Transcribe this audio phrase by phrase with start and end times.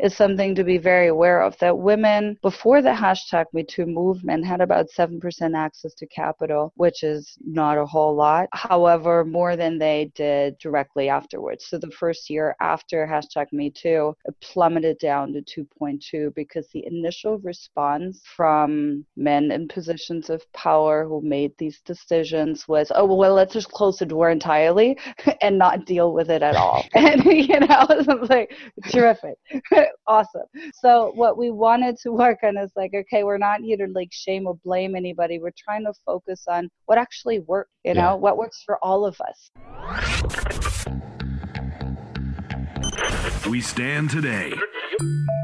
[0.00, 4.60] is something to be very aware of that women before the hashtag MeToo movement had
[4.60, 8.48] about 7% access to capital, which is not a whole lot.
[8.52, 11.66] However, more than they did directly afterwards.
[11.66, 17.38] So the first year after hashtag MeToo, it plummeted down to 2.2 because the initial
[17.38, 23.54] response from men in positions of power who made these decisions was, oh, well, let's
[23.54, 24.98] just close the door entirely
[25.40, 26.84] and not deal with it at all.
[26.94, 28.52] and, you know, it's like,
[28.90, 29.36] terrific,
[30.06, 30.46] awesome.
[30.74, 34.12] So what we wanted to work on is like, okay, we're not here to like
[34.12, 35.38] shame or blame anybody.
[35.38, 38.14] We're trying to focus on what actually works, you know, yeah.
[38.14, 39.50] what works for all of us.
[43.48, 44.52] We stand today.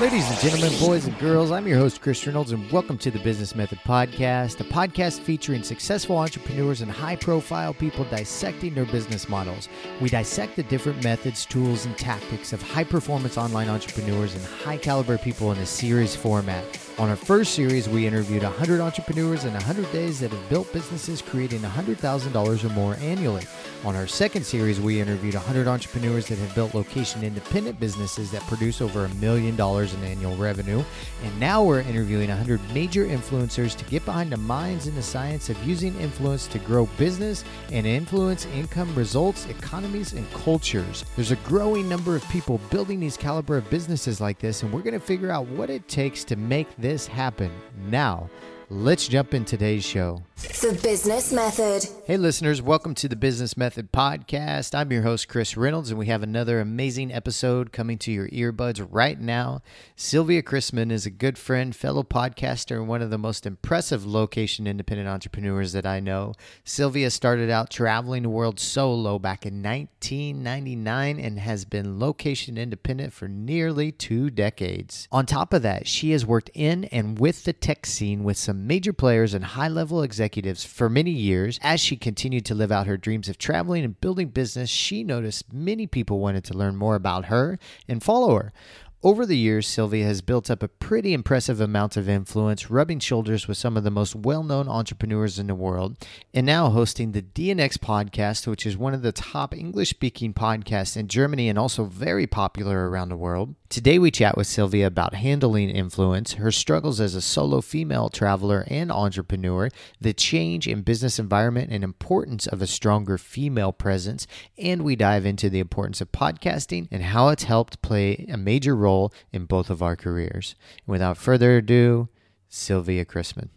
[0.00, 3.18] Ladies and gentlemen, boys and girls, I'm your host, Chris Reynolds, and welcome to the
[3.18, 9.28] Business Method Podcast, a podcast featuring successful entrepreneurs and high profile people dissecting their business
[9.28, 9.68] models.
[10.00, 14.76] We dissect the different methods, tools, and tactics of high performance online entrepreneurs and high
[14.76, 16.64] caliber people in a series format.
[16.98, 21.22] On our first series, we interviewed 100 entrepreneurs in 100 days that have built businesses
[21.22, 23.44] creating $100,000 or more annually.
[23.84, 28.42] On our second series, we interviewed 100 entrepreneurs that have built location independent businesses that
[28.48, 30.82] produce over a million dollars in annual revenue.
[31.22, 35.50] And now we're interviewing 100 major influencers to get behind the minds and the science
[35.50, 41.04] of using influence to grow business and influence income, results, economies, and cultures.
[41.14, 44.82] There's a growing number of people building these caliber of businesses like this, and we're
[44.82, 47.50] going to figure out what it takes to make this happen
[47.90, 48.30] now.
[48.70, 50.22] Let's jump in today's show.
[50.38, 51.84] The Business Method.
[52.06, 54.72] Hey, listeners, welcome to the Business Method Podcast.
[54.72, 58.86] I'm your host, Chris Reynolds, and we have another amazing episode coming to your earbuds
[58.88, 59.62] right now.
[59.96, 64.68] Silvia Christmann is a good friend, fellow podcaster, and one of the most impressive location
[64.68, 66.34] independent entrepreneurs that I know.
[66.62, 73.12] Silvia started out traveling the world solo back in 1999 and has been location independent
[73.12, 75.08] for nearly two decades.
[75.10, 78.68] On top of that, she has worked in and with the tech scene with some
[78.68, 80.27] major players and high level executives
[80.64, 81.58] for many years.
[81.62, 85.52] As she continued to live out her dreams of traveling and building business, she noticed
[85.52, 87.58] many people wanted to learn more about her
[87.88, 88.52] and follow her.
[89.00, 93.46] Over the years, Silvia has built up a pretty impressive amount of influence, rubbing shoulders
[93.46, 95.96] with some of the most well known entrepreneurs in the world,
[96.34, 100.96] and now hosting the DNX podcast, which is one of the top English speaking podcasts
[100.96, 103.54] in Germany and also very popular around the world.
[103.68, 108.64] Today, we chat with Silvia about handling influence, her struggles as a solo female traveler
[108.68, 109.68] and entrepreneur,
[110.00, 115.26] the change in business environment and importance of a stronger female presence, and we dive
[115.26, 119.68] into the importance of podcasting and how it's helped play a major role in both
[119.68, 120.54] of our careers.
[120.86, 122.08] without further ado,
[122.48, 123.50] Silvia Christmann.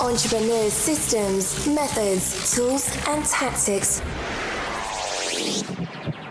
[0.00, 4.00] Entrepreneurs' systems, methods, tools, and tactics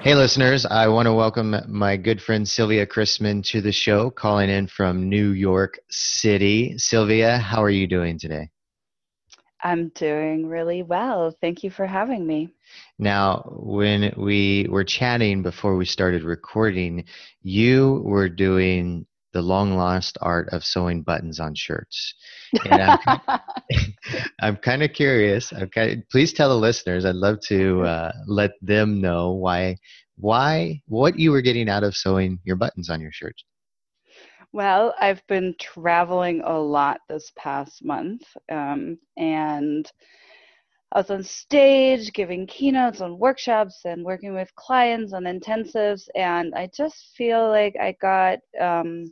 [0.05, 4.51] Hey, listeners, I want to welcome my good friend Silvia Christmann to the show, calling
[4.51, 6.77] in from New York City.
[6.77, 8.51] Silvia, how are you doing today?
[9.63, 11.35] I'm doing really well.
[11.41, 12.53] Thank you for having me.
[12.99, 17.05] Now, when we were chatting before we started recording,
[17.41, 22.15] you were doing the long lost art of sewing buttons on shirts.
[22.63, 23.19] And I'm,
[24.41, 25.51] I'm kind of curious.
[25.51, 27.03] I'm kind of, please tell the listeners.
[27.03, 29.75] I'd love to uh, let them know why,
[30.15, 33.43] why, what you were getting out of sewing your buttons on your shirts.
[34.53, 39.91] Well, I've been traveling a lot this past month, um, and
[40.93, 46.55] I was on stage giving keynotes on workshops and working with clients on intensives, and
[46.55, 49.11] I just feel like I got um,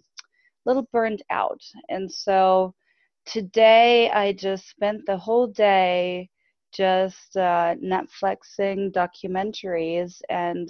[0.65, 1.61] little burned out.
[1.89, 2.73] And so
[3.25, 6.29] today I just spent the whole day
[6.73, 10.69] just uh, Netflixing documentaries and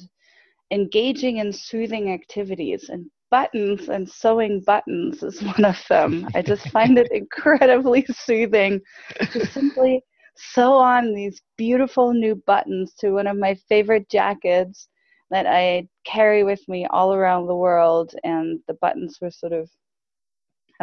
[0.72, 2.90] engaging in soothing activities.
[2.90, 6.28] And buttons and sewing buttons is one of them.
[6.36, 8.82] I just find it incredibly soothing
[9.32, 10.02] to simply
[10.36, 14.88] sew on these beautiful new buttons to one of my favorite jackets
[15.32, 18.14] that I carry with me all around the world.
[18.24, 19.70] And the buttons were sort of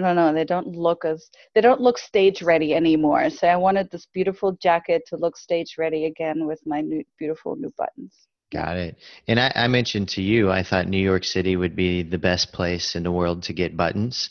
[0.04, 3.30] I don't know, they don't look as they don't look stage ready anymore.
[3.30, 7.56] So I wanted this beautiful jacket to look stage ready again with my new beautiful
[7.56, 8.14] new buttons.
[8.52, 8.96] Got it.
[9.28, 12.52] And I, I mentioned to you, I thought New York City would be the best
[12.52, 14.30] place in the world to get buttons,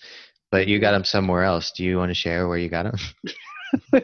[0.52, 1.72] but you got them somewhere else.
[1.72, 4.04] Do you want to share where you got them?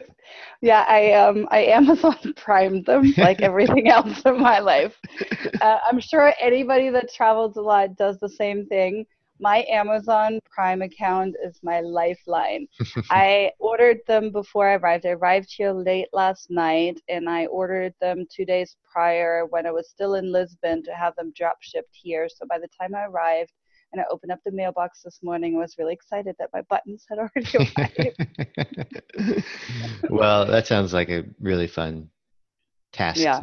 [0.62, 4.96] yeah, I um I Amazon primed them like everything else in my life.
[5.60, 9.06] Uh, I'm sure anybody that travels a lot does the same thing.
[9.38, 12.66] My Amazon Prime account is my lifeline.
[13.10, 15.06] I ordered them before I arrived.
[15.06, 19.72] I arrived here late last night, and I ordered them two days prior when I
[19.72, 22.28] was still in Lisbon to have them drop shipped here.
[22.28, 23.52] So by the time I arrived,
[23.92, 27.06] and I opened up the mailbox this morning and was really excited that my buttons
[27.08, 29.44] had already arrived.
[30.10, 32.10] well, that sounds like a really fun
[32.92, 33.20] task.
[33.20, 33.40] Yeah.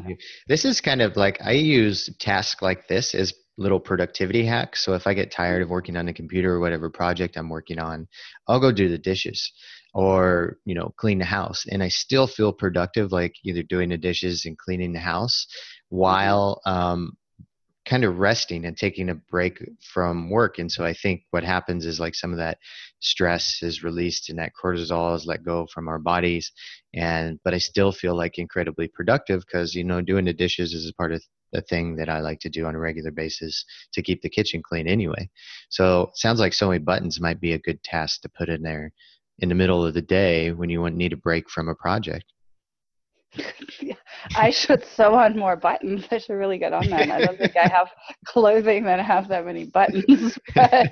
[0.47, 4.83] This is kind of like I use tasks like this as little productivity hacks.
[4.83, 7.79] So if I get tired of working on the computer or whatever project I'm working
[7.79, 8.07] on,
[8.47, 9.51] I'll go do the dishes
[9.93, 13.97] or, you know, clean the house and I still feel productive like either doing the
[13.97, 15.45] dishes and cleaning the house
[15.89, 17.15] while um,
[17.85, 20.57] kind of resting and taking a break from work.
[20.57, 22.57] And so I think what happens is like some of that
[22.99, 26.51] stress is released and that cortisol is let go from our bodies.
[26.93, 30.89] And but I still feel like incredibly productive because you know doing the dishes is
[30.89, 31.21] a part of
[31.53, 33.63] the thing that I like to do on a regular basis
[33.93, 35.29] to keep the kitchen clean anyway.
[35.69, 38.91] So sounds like sewing buttons might be a good task to put in there
[39.39, 42.25] in the middle of the day when you would need a break from a project.
[44.35, 46.05] I should sew on more buttons.
[46.11, 47.09] I should really get on that.
[47.09, 47.89] I don't think I have
[48.25, 50.91] clothing that have that many buttons, but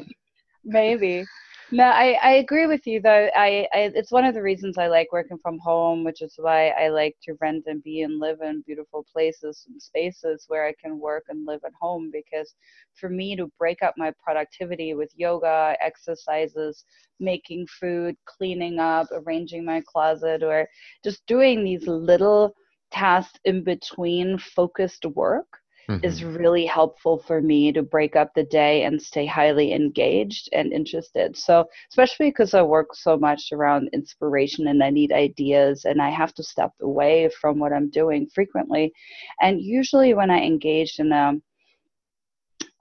[0.63, 1.25] maybe.
[1.73, 3.29] No, I, I agree with you though.
[3.35, 6.69] I, I it's one of the reasons I like working from home, which is why
[6.69, 10.73] I like to rent and be and live in beautiful places and spaces where I
[10.83, 12.55] can work and live at home because
[12.95, 16.83] for me to break up my productivity with yoga, exercises,
[17.21, 20.67] making food, cleaning up, arranging my closet or
[21.05, 22.53] just doing these little
[22.91, 25.60] tasks in between focused work
[25.97, 26.05] mm-hmm.
[26.05, 30.73] is really helpful for me to break up the day and stay highly engaged and
[30.73, 31.37] interested.
[31.37, 36.09] So, especially because I work so much around inspiration and I need ideas and I
[36.09, 38.93] have to step away from what I'm doing frequently.
[39.41, 41.33] And usually, when I engage in a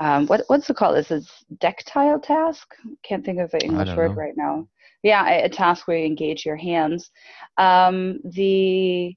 [0.01, 0.97] um, what what's it called?
[0.97, 1.25] Is it
[1.61, 2.75] tactile task?
[3.03, 4.15] Can't think of the English word know.
[4.15, 4.67] right now.
[5.03, 7.11] Yeah, a, a, task where you engage your hands.
[7.59, 9.15] Um, the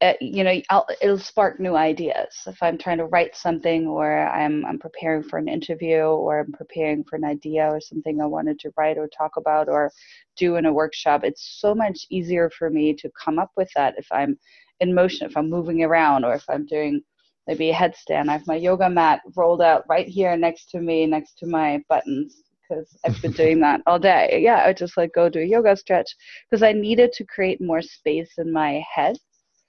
[0.00, 4.28] uh, you know I'll, it'll spark new ideas if i'm trying to write something or
[4.28, 8.26] I'm, I'm preparing for an interview or i'm preparing for an idea or something i
[8.26, 9.90] wanted to write or talk about or
[10.36, 13.94] do in a workshop it's so much easier for me to come up with that
[13.98, 14.38] if i'm
[14.80, 17.00] in motion if i'm moving around or if i'm doing
[17.48, 21.06] maybe a headstand i have my yoga mat rolled out right here next to me
[21.06, 24.40] next to my buttons because I've been doing that all day.
[24.42, 26.14] Yeah, I just like go do a yoga stretch
[26.50, 29.16] because I needed to create more space in my head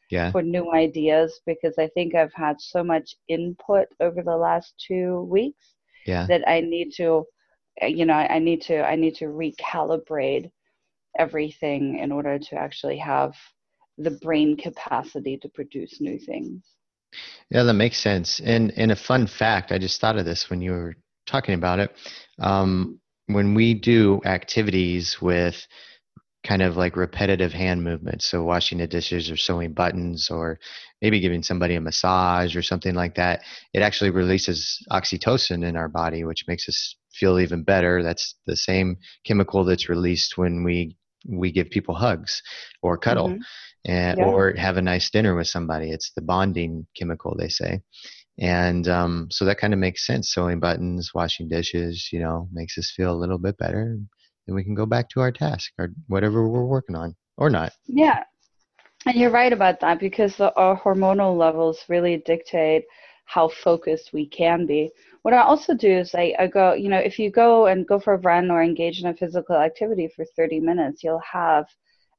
[0.09, 0.31] yeah.
[0.31, 5.21] for new ideas because I think I've had so much input over the last two
[5.29, 5.75] weeks
[6.05, 6.25] yeah.
[6.27, 7.25] that I need to,
[7.81, 10.51] you know, I need to, I need to recalibrate
[11.17, 13.33] everything in order to actually have
[13.97, 16.63] the brain capacity to produce new things.
[17.49, 18.39] Yeah, that makes sense.
[18.39, 20.95] And and a fun fact, I just thought of this when you were
[21.25, 21.91] talking about it.
[22.39, 25.55] Um, when we do activities with
[26.43, 28.25] kind of like repetitive hand movements.
[28.25, 30.59] So washing the dishes or sewing buttons or
[31.01, 33.41] maybe giving somebody a massage or something like that.
[33.73, 38.01] It actually releases oxytocin in our body, which makes us feel even better.
[38.01, 40.95] That's the same chemical that's released when we
[41.27, 42.41] we give people hugs
[42.81, 43.41] or cuddle mm-hmm.
[43.91, 44.25] and, yeah.
[44.25, 45.91] or have a nice dinner with somebody.
[45.91, 47.81] It's the bonding chemical, they say.
[48.39, 50.33] And um, so that kind of makes sense.
[50.33, 53.99] Sewing buttons, washing dishes, you know, makes us feel a little bit better
[54.49, 57.71] then we can go back to our task or whatever we're working on or not.
[57.85, 58.23] Yeah.
[59.05, 62.85] And you're right about that because the, our hormonal levels really dictate
[63.25, 64.89] how focused we can be.
[65.21, 67.99] What I also do is I, I go, you know, if you go and go
[67.99, 71.65] for a run or engage in a physical activity for 30 minutes, you'll have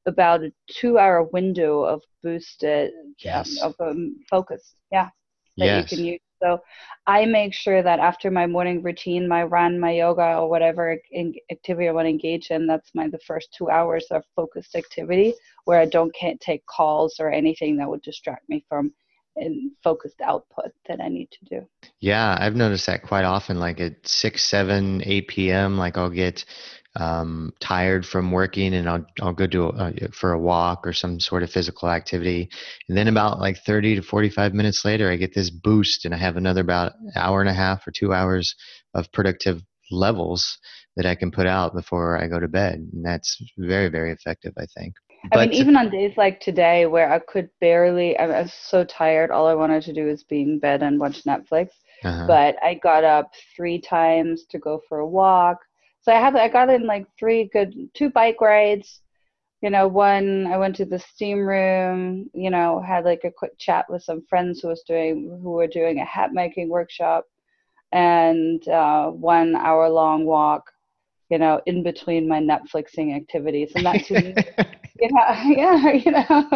[0.05, 3.61] about a two hour window of boosted yes.
[3.61, 4.75] of um, focus.
[4.89, 5.09] Yeah.
[5.57, 5.91] That yes.
[5.91, 6.59] you can use so
[7.07, 10.97] I make sure that after my morning routine, my run, my yoga, or whatever
[11.51, 15.33] activity I want to engage in, that's my the first two hours of focused activity
[15.65, 18.93] where I don't can't take calls or anything that would distract me from
[19.37, 21.67] in focused output that I need to do.
[21.99, 23.59] Yeah, I've noticed that quite often.
[23.59, 26.45] Like at six, seven, eight p.m., like I'll get
[26.95, 31.19] um, tired from working and I'll, I'll go do a, for a walk or some
[31.19, 32.49] sort of physical activity.
[32.89, 36.17] And then about like 30 to 45 minutes later, I get this boost and I
[36.17, 38.53] have another about hour and a half or two hours
[38.93, 40.57] of productive levels
[40.97, 42.75] that I can put out before I go to bed.
[42.93, 44.93] And that's very, very effective, I think.
[45.31, 49.29] I mean, even on days like today where I could barely, I was so tired,
[49.29, 51.69] all I wanted to do was be in bed and watch Netflix.
[52.03, 52.25] Uh-huh.
[52.25, 55.59] But I got up three times to go for a walk.
[56.01, 59.01] So I have I got in like three good two bike rides,
[59.61, 63.57] you know, one I went to the steam room, you know, had like a quick
[63.59, 67.25] chat with some friends who was doing who were doing a hat making workshop,
[67.91, 70.63] and uh, one hour long walk,
[71.29, 74.33] you know, in between my Netflixing activities, and that's you
[75.11, 76.49] know, yeah, you know,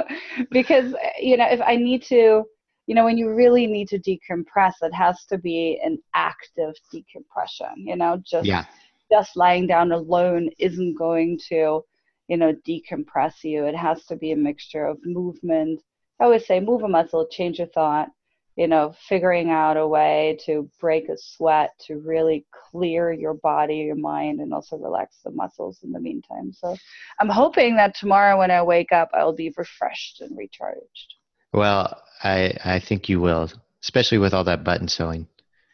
[0.49, 2.43] because you know if I need to.
[2.87, 7.73] You know, when you really need to decompress, it has to be an active decompression.
[7.77, 8.65] You know, just yeah.
[9.11, 11.83] Just lying down alone isn't going to
[12.27, 13.65] you know, decompress you.
[13.65, 15.81] It has to be a mixture of movement.
[16.19, 18.09] I always say move a muscle, change a thought,
[18.55, 23.77] you know, figuring out a way to break a sweat to really clear your body,
[23.77, 26.51] your mind, and also relax the muscles in the meantime.
[26.53, 26.75] So
[27.19, 31.15] I'm hoping that tomorrow when I wake up, I'll be refreshed and recharged.
[31.53, 33.51] Well, I, I think you will,
[33.83, 35.27] especially with all that button sewing.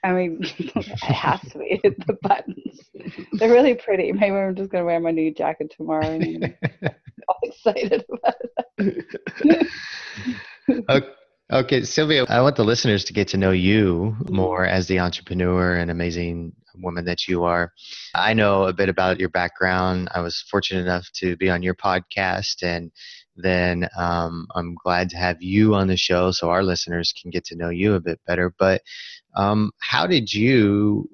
[0.03, 2.79] I mean, it has to be the buttons.
[3.33, 4.11] They're really pretty.
[4.11, 6.07] Maybe I'm just gonna wear my new jacket tomorrow.
[6.07, 6.89] And I'm
[7.27, 8.35] all excited about
[8.79, 9.67] it.
[10.89, 11.07] okay.
[11.51, 15.75] Okay, Silvia, I want the listeners to get to know you more as the entrepreneur
[15.75, 17.73] and amazing woman that you are.
[18.15, 20.07] I know a bit about your background.
[20.15, 22.89] I was fortunate enough to be on your podcast, and
[23.35, 27.43] then um, I'm glad to have you on the show so our listeners can get
[27.47, 28.53] to know you a bit better.
[28.57, 28.81] But
[29.35, 31.09] um, how did you?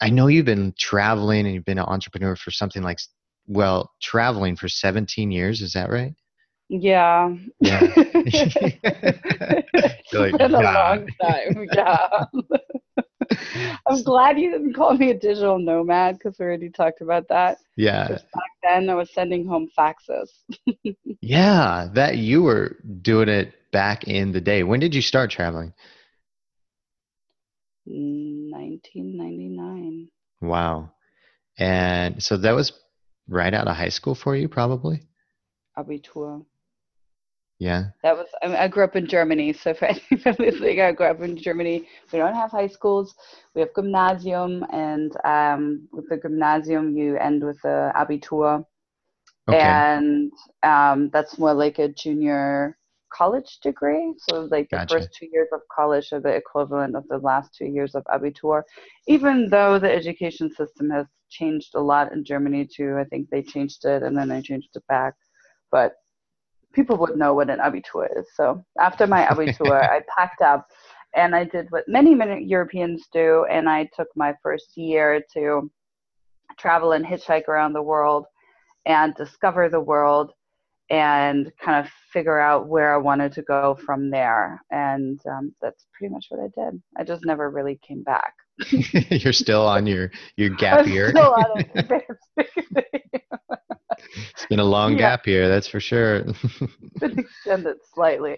[0.00, 2.98] I know you've been traveling and you've been an entrepreneur for something like,
[3.46, 5.60] well, traveling for 17 years.
[5.60, 6.14] Is that right?
[6.68, 7.34] Yeah.
[7.60, 7.80] Yeah.
[7.96, 8.56] it's
[10.12, 11.68] like, been a long time.
[11.72, 12.24] Yeah.
[13.86, 17.58] I'm glad you didn't call me a digital nomad because we already talked about that.
[17.76, 18.08] Yeah.
[18.08, 18.20] back
[18.62, 20.28] then I was sending home faxes.
[21.20, 21.88] Yeah.
[21.92, 24.62] That you were doing it back in the day.
[24.62, 25.72] When did you start traveling?
[27.86, 30.08] 1999.
[30.40, 30.92] Wow.
[31.58, 32.72] And so that was
[33.28, 35.02] right out of high school for you, probably?
[35.78, 36.44] Abitur.
[37.58, 37.84] Yeah.
[38.02, 41.06] That was, I, mean, I grew up in Germany, so for anyone listening, I grew
[41.06, 41.86] up in Germany.
[42.12, 43.14] We don't have high schools.
[43.54, 48.64] We have gymnasium, and um, with the gymnasium, you end with the Abitur.
[49.48, 49.58] Okay.
[49.58, 52.76] And um, that's more like a junior
[53.16, 54.14] college degree.
[54.18, 54.94] So, like the Gotcha.
[54.94, 58.62] first two years of college are the equivalent of the last two years of Abitur.
[59.06, 62.96] Even though the education system has changed a lot in Germany, too.
[62.98, 65.14] I think they changed it and then they changed it back.
[65.70, 65.94] But
[66.72, 68.26] people would know what an abitur is.
[68.34, 70.66] So after my abitur, I packed up
[71.14, 75.70] and I did what many, many Europeans do, and I took my first year to
[76.58, 78.26] travel and hitchhike around the world
[78.86, 80.32] and discover the world
[80.92, 84.62] and kind of figure out where I wanted to go from there.
[84.70, 86.82] And um, that's pretty much what I did.
[86.98, 88.34] I just never really came back.
[88.70, 91.08] You're still on your your gap I'm year.
[91.08, 92.06] still on it.
[93.96, 94.98] it's been a long Yeah.
[94.98, 96.24] gap year, that's for sure.
[97.00, 98.36] been extended slightly.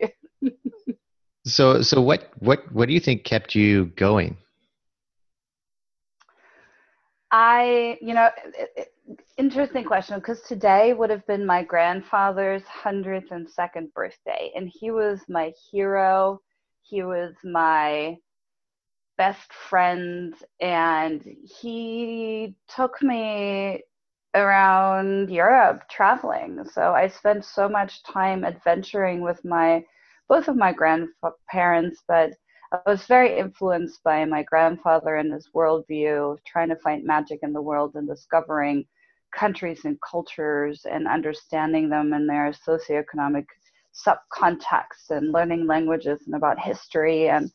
[1.44, 4.36] so so what what what do you think kept you going?
[7.32, 8.93] I, you know, it, it,
[9.36, 15.52] interesting question because today would have been my grandfather's 102nd birthday, and he was my
[15.70, 16.40] hero.
[16.82, 18.16] He was my
[19.16, 21.22] best friend, and
[21.60, 23.82] he took me
[24.34, 26.64] around Europe traveling.
[26.72, 29.84] So I spent so much time adventuring with my
[30.28, 32.32] both of my grandparents, but
[32.72, 37.52] I was very influenced by my grandfather and his worldview trying to find magic in
[37.52, 38.86] the world and discovering
[39.38, 43.46] countries and cultures and understanding them and their socioeconomic
[43.94, 47.50] subcontexts and learning languages and about history and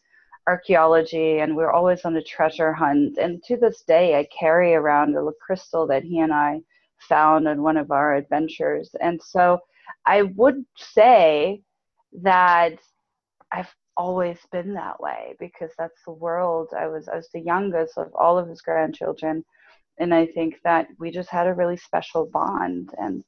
[0.48, 1.40] archaeology.
[1.40, 3.18] And we're always on a treasure hunt.
[3.18, 6.62] And to this day, I carry around a crystal that he and I
[6.98, 8.90] found on one of our adventures.
[9.02, 9.60] And so
[10.06, 11.62] I would say
[12.22, 12.80] that
[13.52, 17.98] I've always been that way because that's the world I was I was the youngest
[17.98, 19.44] of all of his grandchildren
[20.00, 23.24] and I think that we just had a really special bond and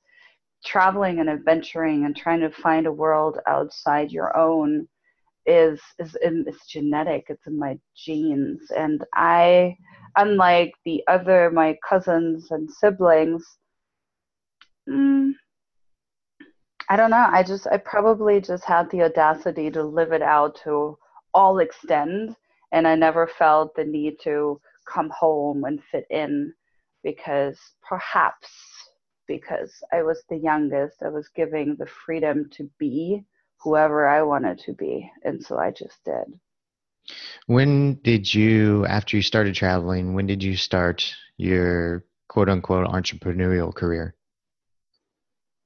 [0.63, 4.87] traveling and adventuring and trying to find a world outside your own
[5.47, 9.75] is is it's genetic it's in my genes and I
[10.15, 13.43] unlike the other my cousins and siblings
[14.87, 15.31] mm,
[16.91, 17.29] I don't know.
[17.31, 20.97] I just, I probably just had the audacity to live it out to
[21.33, 22.35] all extent.
[22.73, 26.53] And I never felt the need to come home and fit in
[27.03, 28.49] because perhaps
[29.27, 33.23] because I was the youngest, I was giving the freedom to be
[33.59, 35.09] whoever I wanted to be.
[35.23, 36.39] And so I just did.
[37.47, 43.73] When did you after you started traveling, when did you start your quote unquote entrepreneurial
[43.73, 44.15] career?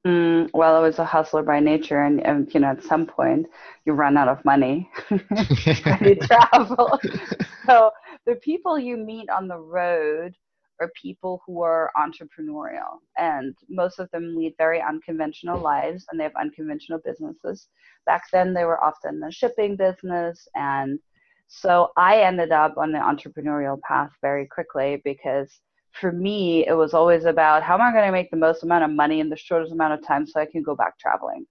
[0.06, 3.48] Mm, well, I was a hustler by nature, and, and you know, at some point,
[3.86, 7.00] you run out of money when you travel.
[7.66, 7.90] so
[8.28, 10.36] the people you meet on the road
[10.80, 16.24] are people who are entrepreneurial, and most of them lead very unconventional lives, and they
[16.24, 17.68] have unconventional businesses.
[18.06, 21.00] Back then, they were often the shipping business, and
[21.48, 26.94] so I ended up on the entrepreneurial path very quickly because for me, it was
[26.94, 29.38] always about how am I going to make the most amount of money in the
[29.38, 31.46] shortest amount of time so I can go back traveling.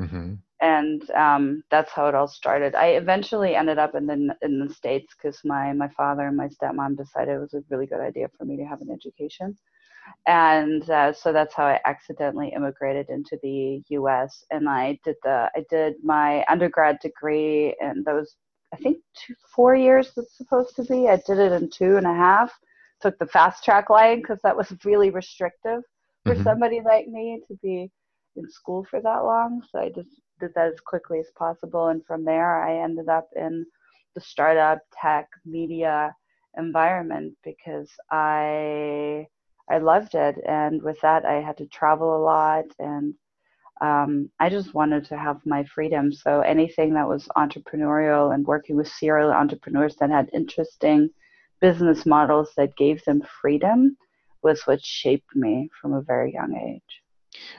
[0.00, 0.34] Mm-hmm.
[0.60, 2.74] And um, that's how it all started.
[2.74, 6.48] I eventually ended up in the in the states because my my father and my
[6.48, 9.56] stepmom decided it was a really good idea for me to have an education,
[10.26, 14.44] and uh, so that's how I accidentally immigrated into the U.S.
[14.50, 18.34] And I did the I did my undergrad degree, and that was
[18.74, 20.10] I think two four years.
[20.16, 21.08] It's supposed to be.
[21.08, 22.52] I did it in two and a half
[23.00, 25.82] took the fast track line because that was really restrictive
[26.24, 26.42] for mm-hmm.
[26.42, 27.90] somebody like me to be
[28.38, 29.62] in school for that long.
[29.70, 31.88] So I just did that as quickly as possible.
[31.88, 33.66] And from there, I ended up in
[34.14, 36.14] the startup tech media
[36.56, 39.26] environment because I
[39.70, 40.36] I loved it.
[40.46, 43.14] And with that, I had to travel a lot and
[43.80, 46.12] um, I just wanted to have my freedom.
[46.12, 51.10] So anything that was entrepreneurial and working with serial entrepreneurs that had interesting
[51.60, 53.96] business models that gave them freedom
[54.42, 57.02] was what shaped me from a very young age.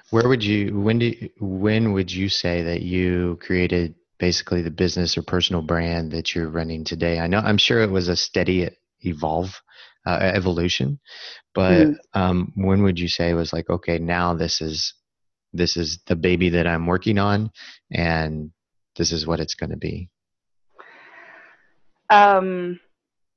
[0.10, 5.18] Where would you when do when would you say that you created basically the business
[5.18, 7.20] or personal brand that you're running today?
[7.20, 8.70] I know I'm sure it was a steady
[9.02, 9.62] evolve
[10.06, 11.00] uh, evolution,
[11.54, 11.96] but mm.
[12.14, 14.94] um, when would you say it was like okay now this is
[15.54, 17.52] this is the baby that I'm working on
[17.92, 18.52] and
[18.96, 20.10] this is what it's going to be?
[22.10, 22.80] Um,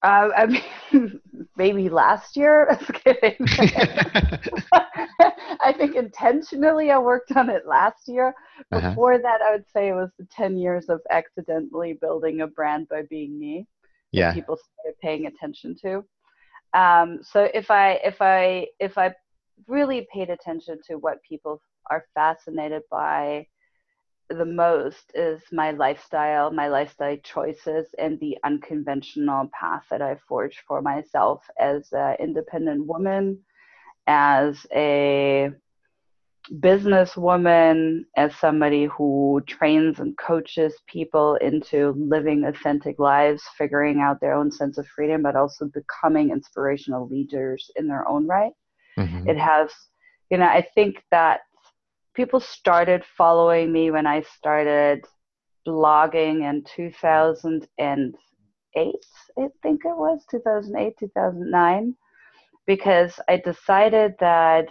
[0.02, 1.20] uh, I mean,
[1.56, 2.68] maybe last year.
[2.70, 3.46] I was kidding.
[5.60, 8.34] I think intentionally I worked on it last year.
[8.72, 8.90] Uh-huh.
[8.90, 9.22] Before uh-huh.
[9.22, 13.02] that, I would say it was the 10 years of accidentally building a brand by
[13.08, 13.66] being me.
[14.10, 14.34] Yeah.
[14.34, 16.04] people started paying attention to.
[16.74, 19.14] Um, so if I if I if I
[19.68, 23.46] really paid attention to what people are fascinated by
[24.32, 30.60] the most is my lifestyle, my lifestyle choices, and the unconventional path that I forged
[30.66, 33.38] for myself as an independent woman,
[34.06, 35.50] as a
[36.60, 44.34] businesswoman, as somebody who trains and coaches people into living authentic lives, figuring out their
[44.34, 48.52] own sense of freedom, but also becoming inspirational leaders in their own right.
[48.98, 49.28] Mm-hmm.
[49.28, 49.70] It has,
[50.30, 51.40] you know, I think that
[52.14, 55.04] people started following me when I started
[55.66, 58.14] blogging in 2008,
[59.38, 61.94] I think it was 2008, 2009,
[62.66, 64.68] because I decided that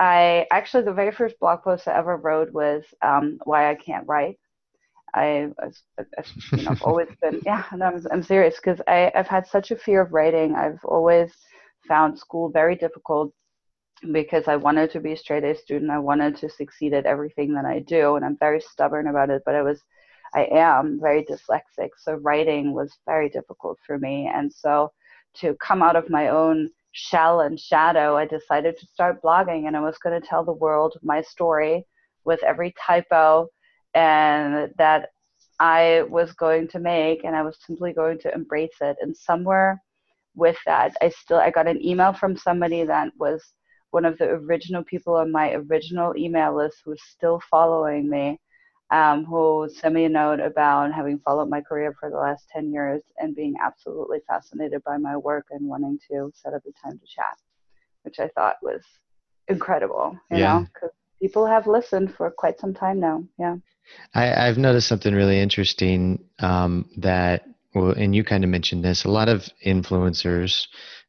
[0.00, 4.06] I actually the very first blog post I ever wrote was um, why I can't
[4.06, 4.38] write.
[5.14, 5.70] I, I,
[6.52, 9.76] you know, I've always been yeah, no, I'm, I'm serious because I've had such a
[9.76, 10.54] fear of writing.
[10.54, 11.32] I've always
[11.88, 13.32] found school very difficult
[14.12, 15.90] because I wanted to be a straight A student.
[15.90, 19.42] I wanted to succeed at everything that I do, and I'm very stubborn about it.
[19.44, 19.82] But I was,
[20.34, 24.30] I am very dyslexic, so writing was very difficult for me.
[24.32, 24.92] And so,
[25.36, 29.76] to come out of my own shell and shadow, I decided to start blogging, and
[29.76, 31.86] I was going to tell the world my story
[32.24, 33.48] with every typo,
[33.94, 35.10] and that
[35.60, 38.96] I was going to make, and I was simply going to embrace it.
[39.00, 39.82] And somewhere
[40.34, 43.42] with that, I still I got an email from somebody that was
[43.90, 48.38] one of the original people on my original email list who's still following me,
[48.90, 52.72] um, who sent me a note about having followed my career for the last 10
[52.72, 56.98] years and being absolutely fascinated by my work and wanting to set up a time
[56.98, 57.38] to chat,
[58.02, 58.82] which I thought was
[59.48, 60.58] incredible, you yeah.
[60.58, 63.24] know, because people have listened for quite some time now.
[63.38, 63.56] Yeah.
[64.14, 69.04] I, have noticed something really interesting um, that, well, and you kind of mentioned this,
[69.04, 70.66] a lot of influencers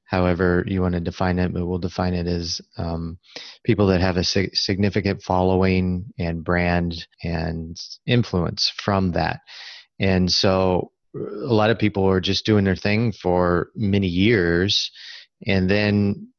[0.09, 3.19] however you want to define it, but we'll define it as um,
[3.63, 9.41] people that have a sig- significant following and brand and influence from that.
[9.99, 14.89] And so a lot of people are just doing their thing for many years,
[15.45, 16.29] and then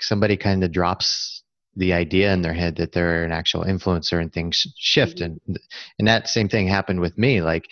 [0.00, 1.42] somebody kind of drops
[1.76, 5.34] the idea in their head that they're an actual influencer and things shift mm-hmm.
[5.46, 5.58] and
[5.98, 7.66] and that same thing happened with me like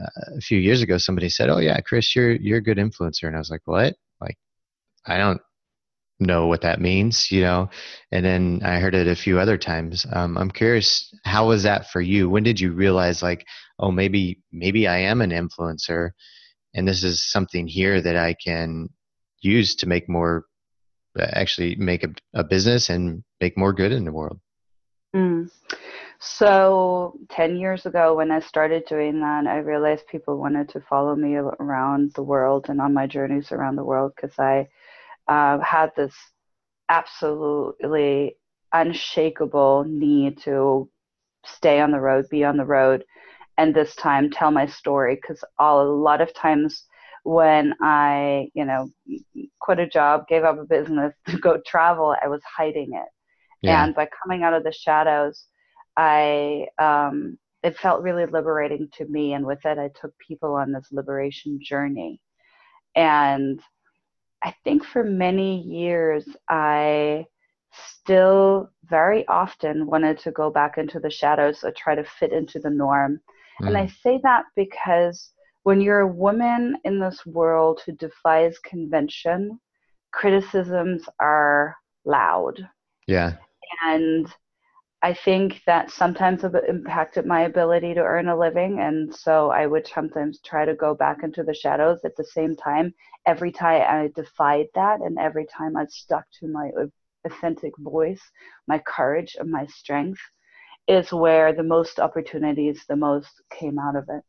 [0.00, 3.28] uh, a few years ago somebody said oh yeah chris you're you're a good influencer
[3.28, 3.94] and i was like what
[5.06, 5.40] I don't
[6.20, 7.68] know what that means, you know.
[8.12, 10.06] And then I heard it a few other times.
[10.12, 12.28] Um, I'm curious, how was that for you?
[12.28, 13.44] When did you realize, like,
[13.78, 16.10] oh, maybe maybe I am an influencer,
[16.74, 18.88] and this is something here that I can
[19.40, 20.44] use to make more,
[21.18, 24.40] actually make a, a business and make more good in the world.
[25.14, 25.50] Mm.
[26.18, 31.14] So, 10 years ago, when I started doing that, I realized people wanted to follow
[31.14, 34.68] me around the world and on my journeys around the world because I
[35.28, 36.14] uh, had this
[36.88, 38.36] absolutely
[38.72, 40.88] unshakable need to
[41.44, 43.04] stay on the road, be on the road,
[43.56, 46.84] and this time tell my story because a lot of times
[47.24, 48.90] when I, you know,
[49.60, 53.08] quit a job, gave up a business to go travel, I was hiding it.
[53.62, 53.82] Yeah.
[53.82, 55.46] And by coming out of the shadows,
[55.96, 60.70] I um, it felt really liberating to me, and with it, I took people on
[60.70, 62.20] this liberation journey.
[62.94, 63.60] And
[64.44, 67.26] I think for many years, I
[67.72, 72.58] still very often wanted to go back into the shadows or try to fit into
[72.58, 73.20] the norm.
[73.62, 73.68] Mm.
[73.68, 74.02] And I mm.
[74.02, 75.30] say that because
[75.62, 79.58] when you're a woman in this world who defies convention,
[80.12, 82.68] criticisms are loud.
[83.06, 83.36] Yeah.
[83.84, 84.28] And
[85.04, 88.80] I think that sometimes it impacted my ability to earn a living.
[88.80, 92.56] And so I would sometimes try to go back into the shadows at the same
[92.56, 92.94] time.
[93.26, 96.70] Every time I defied that, and every time I stuck to my
[97.26, 98.22] authentic voice,
[98.66, 100.22] my courage, and my strength,
[100.88, 104.22] is where the most opportunities, the most came out of it.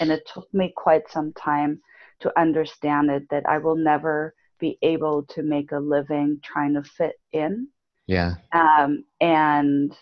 [0.00, 1.80] And it took me quite some time
[2.18, 6.82] to understand it that I will never be able to make a living trying to
[6.82, 7.68] fit in
[8.06, 8.34] yeah.
[8.52, 9.96] Um, and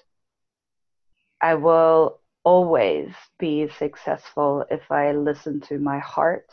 [1.41, 6.47] I will always be successful if I listen to my heart,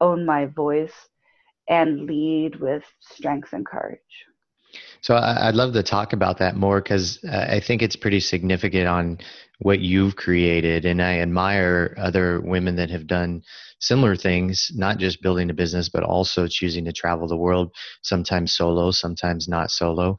[0.00, 1.08] own my voice,
[1.68, 4.26] and lead with strength and courage.
[5.02, 8.86] So I'd love to talk about that more because uh, I think it's pretty significant
[8.86, 9.18] on
[9.60, 13.42] what you've created, and I admire other women that have done
[13.78, 18.52] similar things, not just building a business, but also choosing to travel the world, sometimes
[18.52, 20.16] solo, sometimes not solo.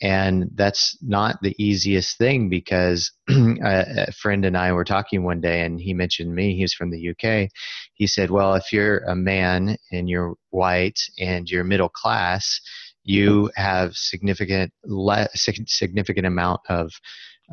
[0.00, 5.62] And that's not the easiest thing because a friend and I were talking one day
[5.62, 6.56] and he mentioned me.
[6.56, 7.50] He's from the UK.
[7.94, 12.60] He said, Well, if you're a man and you're white and you're middle class,
[13.08, 16.92] you have significant le- significant amount of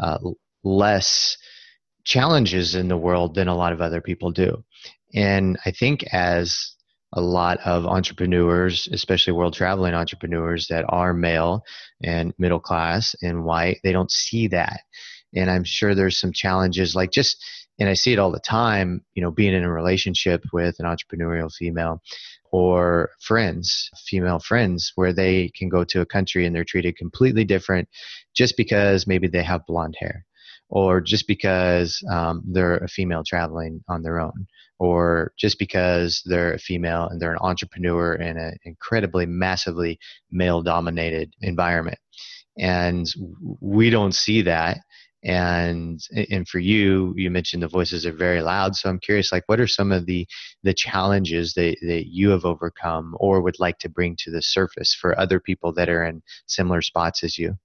[0.01, 0.17] uh,
[0.65, 1.37] less
[2.03, 4.63] challenges in the world than a lot of other people do.
[5.13, 6.75] And I think as
[7.13, 11.63] a lot of entrepreneurs, especially world traveling entrepreneurs that are male
[12.03, 14.81] and middle class and white, they don't see that.
[15.33, 17.41] And I'm sure there's some challenges like just,
[17.79, 20.85] and I see it all the time, you know, being in a relationship with an
[20.85, 22.01] entrepreneurial female
[22.51, 27.43] or friends, female friends, where they can go to a country and they're treated completely
[27.43, 27.89] different
[28.33, 30.25] just because maybe they have blonde hair
[30.69, 34.47] or just because um, they're a female traveling on their own
[34.79, 39.99] or just because they're a female and they're an entrepreneur in an incredibly massively
[40.31, 41.97] male dominated environment.
[42.57, 43.05] And
[43.59, 44.77] we don't see that
[45.25, 49.43] and and for you you mentioned the voices are very loud so i'm curious like
[49.47, 50.25] what are some of the
[50.63, 54.93] the challenges that, that you have overcome or would like to bring to the surface
[54.93, 57.57] for other people that are in similar spots as you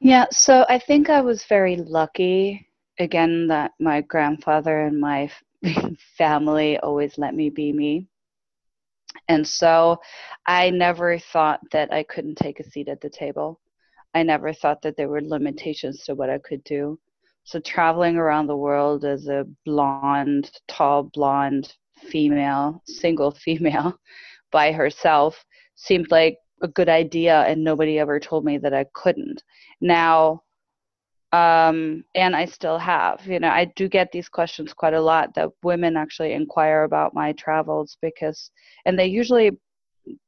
[0.00, 2.66] yeah so i think i was very lucky
[2.98, 5.30] again that my grandfather and my
[6.18, 8.06] family always let me be me.
[9.28, 9.98] And so
[10.46, 13.60] I never thought that I couldn't take a seat at the table.
[14.16, 16.98] I never thought that there were limitations to what I could do.
[17.44, 21.74] So traveling around the world as a blonde, tall blonde
[22.10, 24.00] female, single female
[24.50, 29.42] by herself seemed like a good idea and nobody ever told me that I couldn't.
[29.82, 30.44] Now
[31.32, 33.26] um, and I still have.
[33.26, 37.12] You know, I do get these questions quite a lot that women actually inquire about
[37.12, 38.50] my travels because,
[38.86, 39.50] and they usually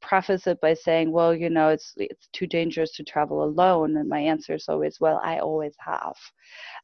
[0.00, 4.08] preface it by saying, "Well, you know, it's it's too dangerous to travel alone," and
[4.08, 6.16] my answer is always, "Well, I always have."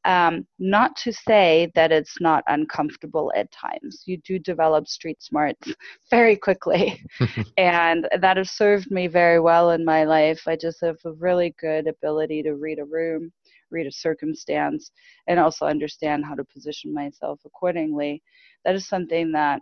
[0.05, 4.03] Um, not to say that it's not uncomfortable at times.
[4.07, 5.73] You do develop street smarts
[6.11, 7.01] very quickly,
[7.59, 10.43] and that has served me very well in my life.
[10.47, 13.33] I just have a really good ability to read a room
[13.71, 14.91] read a circumstance,
[15.27, 18.23] and also understand how to position myself accordingly.
[18.65, 19.61] That is something that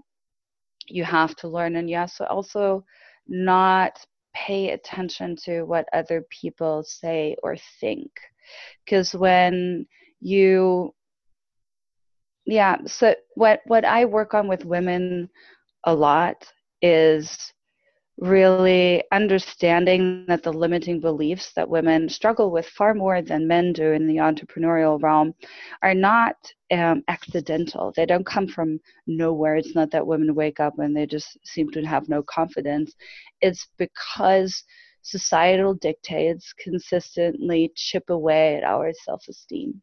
[0.87, 2.85] you have to learn, and yes, also
[3.29, 3.99] not
[4.35, 8.11] pay attention to what other people say or think.
[8.85, 9.87] Because when
[10.21, 10.95] you
[12.47, 15.29] yeah so what what i work on with women
[15.85, 17.53] a lot is
[18.23, 23.91] really understanding that the limiting beliefs that women struggle with far more than men do
[23.91, 25.35] in the entrepreneurial realm
[25.83, 26.37] are not
[26.71, 27.93] um, accidental.
[27.97, 29.57] They don't come from nowhere.
[29.57, 32.95] It's not that women wake up and they just seem to have no confidence.
[33.41, 34.63] It's because
[35.03, 39.83] societal dictates consistently chip away at our self esteem.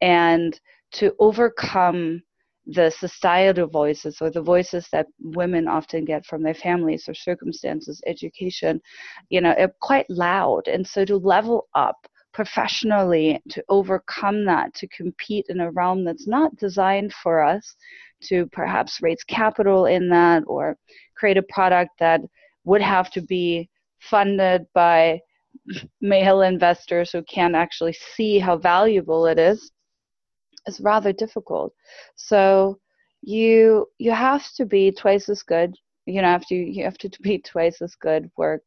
[0.00, 0.58] And
[0.92, 2.22] to overcome
[2.66, 8.02] the societal voices or the voices that women often get from their families or circumstances,
[8.06, 8.80] education,
[9.28, 10.66] you know, are quite loud.
[10.66, 11.96] And so to level up
[12.34, 17.76] professionally to overcome that, to compete in a realm that's not designed for us,
[18.24, 20.76] to perhaps raise capital in that or
[21.16, 22.20] create a product that
[22.64, 25.20] would have to be funded by
[26.00, 29.70] male investors who can't actually see how valuable it is
[30.66, 31.72] is rather difficult.
[32.16, 32.78] So
[33.22, 35.74] you you have to be twice as good.
[36.06, 38.62] You know, have to you have to be twice as good, work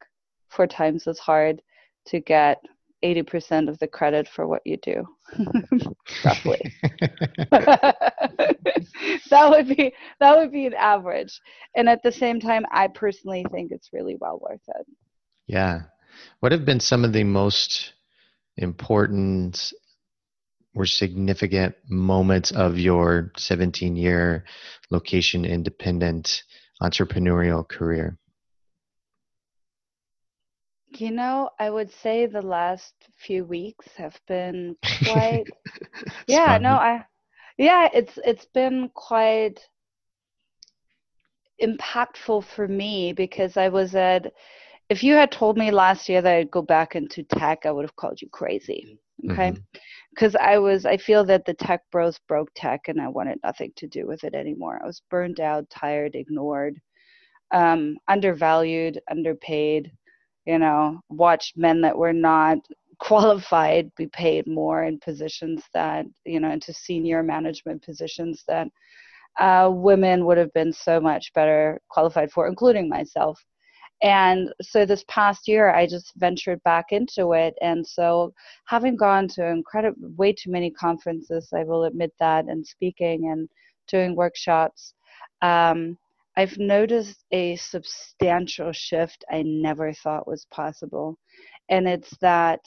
[0.49, 1.61] four times as hard
[2.07, 2.59] to get
[3.03, 5.05] 80% of the credit for what you do
[6.25, 6.59] roughly
[7.51, 7.95] that
[9.49, 11.39] would be that would be an average
[11.75, 14.85] and at the same time i personally think it's really well worth it
[15.47, 15.81] yeah
[16.41, 17.93] what have been some of the most
[18.57, 19.71] important
[20.79, 24.45] or significant moments of your 17 year
[24.89, 26.43] location independent
[26.81, 28.17] entrepreneurial career
[30.97, 35.45] you know, I would say the last few weeks have been quite
[36.27, 37.05] Yeah, no, I
[37.57, 39.59] yeah, it's it's been quite
[41.61, 44.31] impactful for me because I was at
[44.89, 47.85] if you had told me last year that I'd go back into tech, I would
[47.85, 48.97] have called you crazy.
[49.29, 49.53] Okay.
[50.11, 50.49] Because mm-hmm.
[50.49, 53.87] I was, I feel that the tech bros broke tech and I wanted nothing to
[53.87, 54.79] do with it anymore.
[54.81, 56.79] I was burned out, tired, ignored,
[57.51, 59.91] um, undervalued, underpaid
[60.49, 62.57] you know, watched men that were not
[62.99, 68.67] qualified be paid more in positions that, you know, into senior management positions that
[69.39, 73.39] uh, women would have been so much better qualified for, including myself.
[74.01, 77.53] And so this past year, I just ventured back into it.
[77.61, 78.33] And so,
[78.65, 83.49] having gone to incredible, way too many conferences, I will admit that, and speaking and
[83.87, 84.93] doing workshops,
[85.41, 85.97] um,
[86.37, 91.17] I've noticed a substantial shift I never thought was possible.
[91.67, 92.61] And it's that,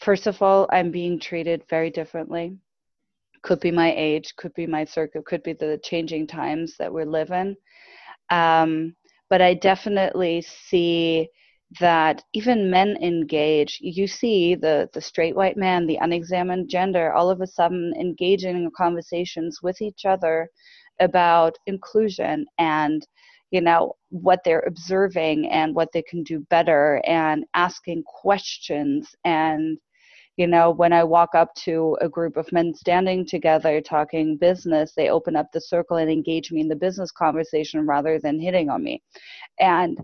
[0.00, 2.56] first of all, I'm being treated very differently.
[3.42, 7.04] Could be my age, could be my circuit, could be the changing times that we
[7.04, 7.56] live in.
[8.30, 8.96] Um,
[9.30, 11.28] but I definitely see
[11.80, 13.78] that even men engage.
[13.80, 18.56] You see the, the straight white man, the unexamined gender, all of a sudden engaging
[18.56, 20.48] in conversations with each other
[21.00, 23.06] about inclusion and
[23.50, 29.78] you know what they're observing and what they can do better and asking questions and
[30.36, 34.92] you know when i walk up to a group of men standing together talking business
[34.96, 38.68] they open up the circle and engage me in the business conversation rather than hitting
[38.68, 39.02] on me
[39.60, 39.98] and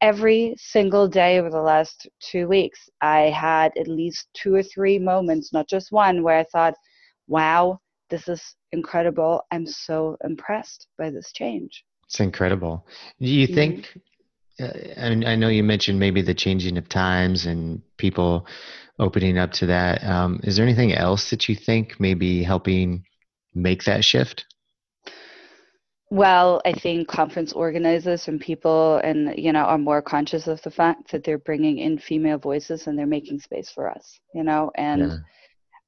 [0.00, 4.98] every single day over the last two weeks i had at least two or three
[4.98, 6.74] moments not just one where i thought
[7.28, 7.78] wow
[8.12, 9.42] this is incredible.
[9.50, 11.84] I'm so impressed by this change.
[12.04, 12.86] It's incredible.
[13.20, 13.54] Do you mm-hmm.
[13.54, 13.98] think?
[14.62, 18.46] Uh, and I know you mentioned maybe the changing of times and people
[18.98, 20.04] opening up to that.
[20.04, 23.04] Um, is there anything else that you think maybe helping
[23.54, 24.44] make that shift?
[26.10, 30.70] Well, I think conference organizers and people, and you know, are more conscious of the
[30.70, 34.20] fact that they're bringing in female voices and they're making space for us.
[34.34, 35.02] You know, and.
[35.02, 35.16] Yeah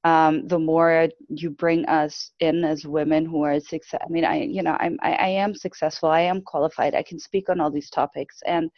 [0.05, 4.01] um, the more you bring us in as women who are success.
[4.05, 6.11] I mean, I you know I'm I, I am successful.
[6.11, 6.95] I am qualified.
[6.95, 8.71] I can speak on all these topics, and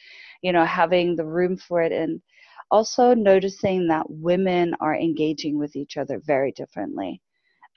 [0.42, 2.22] you know having the room for it, and
[2.70, 7.20] also noticing that women are engaging with each other very differently.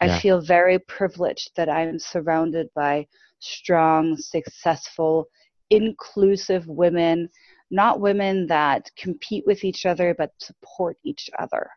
[0.01, 0.15] Yeah.
[0.15, 3.07] I feel very privileged that I am surrounded by
[3.39, 5.27] strong, successful,
[5.71, 7.29] inclusive women,
[7.71, 11.69] not women that compete with each other but support each other.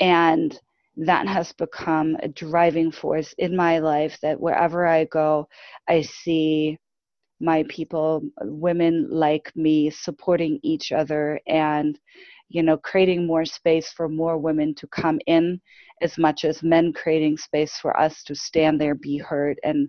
[0.00, 0.58] And
[0.98, 5.48] that has become a driving force in my life that wherever I go,
[5.88, 6.76] I see
[7.40, 11.96] my people, women like me, supporting each other and,
[12.48, 15.60] you know, creating more space for more women to come in
[16.02, 19.88] as much as men creating space for us to stand there, be heard, and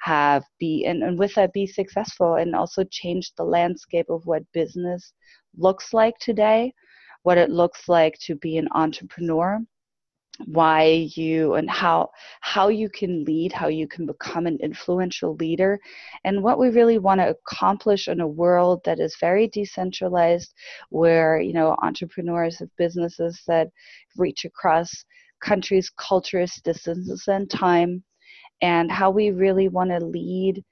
[0.00, 4.42] have be and, and with that be successful and also change the landscape of what
[4.52, 5.12] business
[5.56, 6.72] looks like today,
[7.24, 9.58] what it looks like to be an entrepreneur
[10.44, 15.80] why you and how how you can lead how you can become an influential leader.
[16.24, 20.52] And what we really want to accomplish in a world that is very decentralized
[20.90, 23.68] where you know entrepreneurs have businesses that
[24.16, 25.04] reach across
[25.42, 28.02] countries cultures distances and time
[28.62, 30.64] and how we really want to lead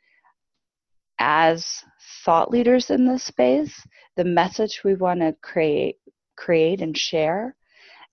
[1.18, 1.84] as
[2.24, 5.96] thought leaders in this space, the message we want to create,
[6.36, 7.54] create and share,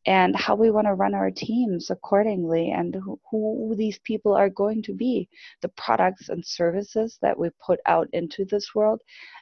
[0.06, 4.50] and how we want to run our teams accordingly, and who, who these people are
[4.50, 5.30] going to be,
[5.62, 9.02] the products and services that we put out into this world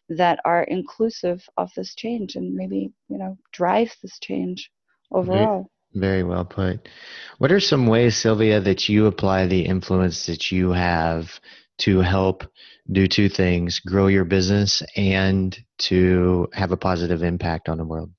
[0.10, 4.72] that are inclusive of this change, and maybe you know drive this change
[5.12, 5.69] overall.
[5.93, 6.89] Very, very well put.
[7.38, 11.39] What are some ways, Silvia, that you apply the influence that you have
[11.80, 12.43] to help
[12.91, 18.12] do two things grow your business and to have a positive impact on the world?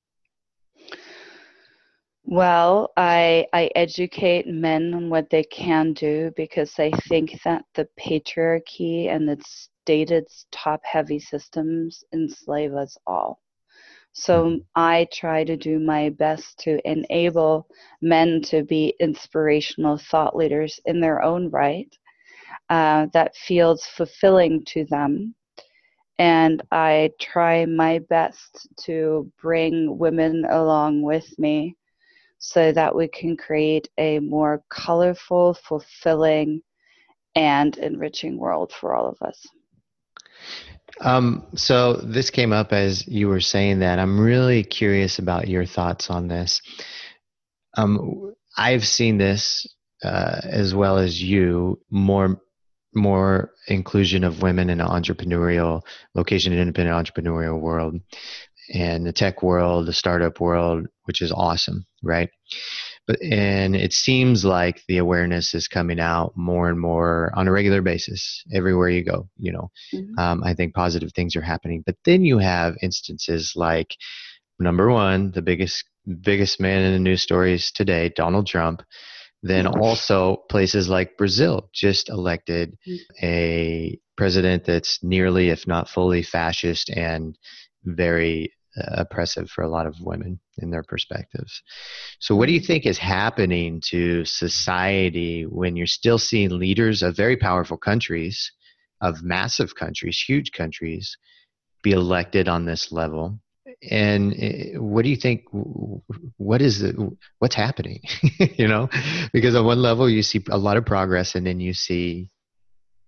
[2.30, 7.88] Well, I I educate men on what they can do because I think that the
[7.98, 13.40] patriarchy and its dated top heavy systems enslave us all.
[14.12, 14.58] So mm-hmm.
[14.76, 17.66] I try to do my best to enable
[18.00, 21.92] men to be inspirational thought leaders in their own right
[22.68, 25.34] uh, that feels fulfilling to them.
[26.20, 31.76] And I try my best to bring women along with me
[32.40, 36.62] so that we can create a more colorful, fulfilling,
[37.36, 39.46] and enriching world for all of us.
[41.00, 43.98] Um, so this came up as you were saying that.
[43.98, 46.60] I'm really curious about your thoughts on this.
[47.76, 49.66] Um, I've seen this
[50.02, 52.40] uh, as well as you more
[52.92, 55.82] more inclusion of women in entrepreneurial
[56.16, 58.00] location independent entrepreneurial world
[58.74, 62.30] and the tech world the startup world which is awesome right
[63.08, 67.50] but and it seems like the awareness is coming out more and more on a
[67.50, 70.16] regular basis everywhere you go you know mm-hmm.
[70.20, 73.96] um, i think positive things are happening but then you have instances like
[74.60, 75.82] number one the biggest
[76.20, 78.84] biggest man in the news stories today donald trump
[79.42, 83.24] then also places like Brazil just elected mm-hmm.
[83.26, 87.38] a president that's nearly, if not fully, fascist and
[87.84, 91.62] very oppressive for a lot of women in their perspectives.
[92.20, 92.66] So, what do you mm-hmm.
[92.66, 98.52] think is happening to society when you're still seeing leaders of very powerful countries,
[99.00, 101.16] of massive countries, huge countries,
[101.82, 103.40] be elected on this level?
[103.88, 105.44] and eh, what do you think
[106.36, 108.00] what is the what's happening
[108.56, 108.88] you know
[109.32, 112.28] because on one level you see a lot of progress and then you see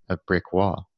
[0.09, 0.89] a brick wall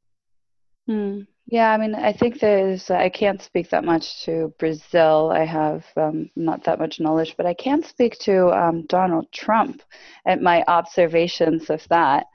[0.87, 1.23] hmm.
[1.47, 5.85] Yeah i mean i think there's i can't speak that much to brazil i have
[5.97, 9.83] um, not that much knowledge but i can speak to um, donald trump
[10.27, 12.27] and my observations of that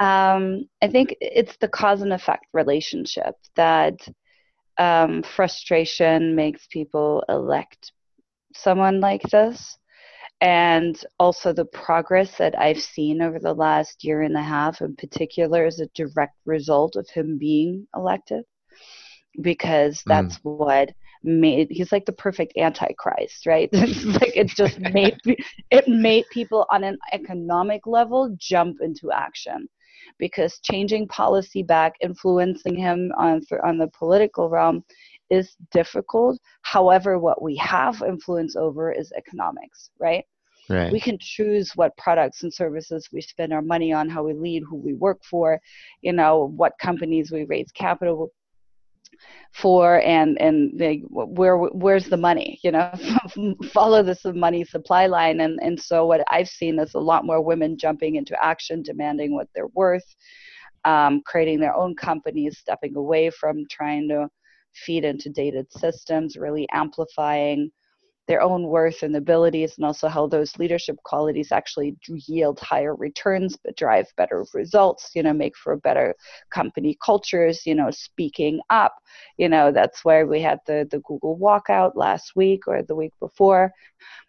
[0.00, 3.94] um, i think it's the cause and effect relationship that
[4.78, 7.92] um, frustration makes people elect
[8.54, 9.78] someone like this.
[10.42, 14.96] And also, the progress that I've seen over the last year and a half, in
[14.96, 18.44] particular, is a direct result of him being elected
[19.40, 20.04] because mm.
[20.06, 20.58] that's mm.
[20.58, 20.90] what
[21.22, 25.16] made he's like the perfect antichrist right it's like it just made
[25.70, 29.68] it made people on an economic level jump into action
[30.18, 34.84] because changing policy back, influencing him on on the political realm,
[35.30, 36.38] is difficult.
[36.62, 40.24] However, what we have influence over is economics, right?
[40.72, 40.90] Right.
[40.90, 44.62] We can choose what products and services we spend our money on, how we lead,
[44.68, 45.60] who we work for,
[46.00, 48.30] you know, what companies we raise capital
[49.52, 50.72] for and and
[51.10, 52.90] where where's the money you know
[53.72, 57.42] follow this money supply line and and so what i've seen is a lot more
[57.42, 60.16] women jumping into action demanding what they're worth
[60.84, 64.26] um, creating their own companies stepping away from trying to
[64.74, 67.70] feed into dated systems really amplifying
[68.28, 73.56] their own worth and abilities and also how those leadership qualities actually yield higher returns
[73.64, 76.14] but drive better results you know make for better
[76.50, 78.94] company cultures you know speaking up.
[79.38, 83.12] You know that's where we had the the google walkout last week or the week
[83.20, 83.72] before.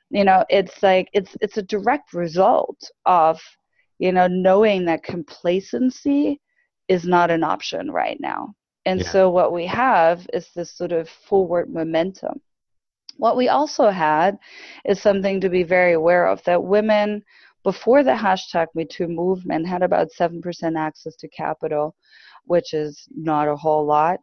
[0.09, 3.39] You know it's like it's it's a direct result of
[3.99, 6.39] you know knowing that complacency
[6.87, 8.53] is not an option right now.
[8.85, 9.09] And yeah.
[9.09, 12.41] so what we have is this sort of forward momentum
[13.17, 14.37] what we also had
[14.85, 17.23] is something to be very aware of that women
[17.63, 21.95] before the hashtag MeToo movement had about 7% access to capital,
[22.45, 24.19] which is not a whole lot.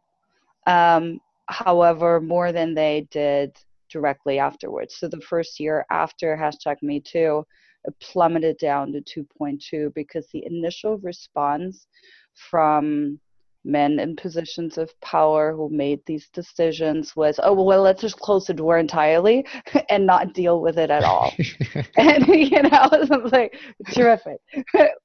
[0.67, 3.57] Um, however, more than they did
[3.89, 4.95] directly afterwards.
[4.97, 7.43] So the first year after hashtag MeToo,
[7.85, 11.87] it plummeted down to 2.2 because the initial response
[12.33, 13.19] from
[13.63, 18.47] men in positions of power who made these decisions was oh well let's just close
[18.47, 19.45] the door entirely
[19.89, 21.33] and not deal with it at all.
[21.97, 23.57] And you know it's like
[23.91, 24.37] terrific.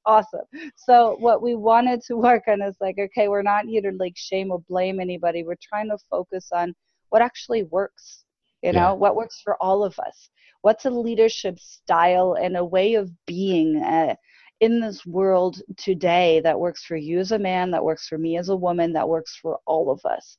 [0.05, 0.45] Awesome.
[0.75, 4.13] So what we wanted to work on is like okay we're not here to like
[4.15, 5.43] shame or blame anybody.
[5.43, 6.73] We're trying to focus on
[7.09, 8.25] what actually works
[8.63, 8.91] you know yeah.
[8.91, 10.29] what works for all of us.
[10.61, 14.15] What's a leadership style and a way of being uh,
[14.59, 18.37] in this world today that works for you as a man, that works for me
[18.37, 20.37] as a woman, that works for all of us,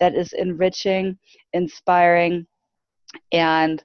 [0.00, 1.16] that is enriching,
[1.52, 2.46] inspiring,
[3.32, 3.84] and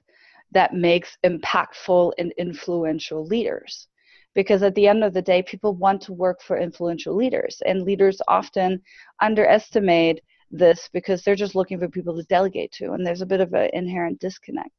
[0.52, 3.88] that makes impactful and influential leaders.
[4.34, 7.82] Because at the end of the day, people want to work for influential leaders, and
[7.82, 8.82] leaders often
[9.22, 10.20] underestimate
[10.50, 13.54] this because they're just looking for people to delegate to, and there's a bit of
[13.54, 14.70] an inherent disconnect.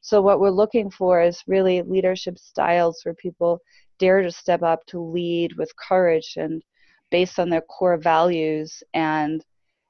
[0.00, 3.60] So, what we're looking for is really leadership styles where people
[3.98, 6.62] dare to step up to lead with courage and
[7.10, 9.44] based on their core values and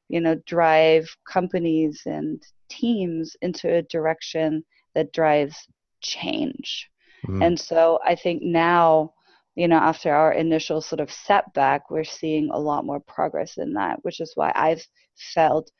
[0.09, 5.67] you know drive companies and teams into a direction that drives
[6.01, 6.89] change
[7.27, 7.43] mm-hmm.
[7.43, 9.13] and so i think now
[9.55, 13.73] you know after our initial sort of setback we're seeing a lot more progress in
[13.73, 14.87] that which is why i've
[15.35, 15.71] felt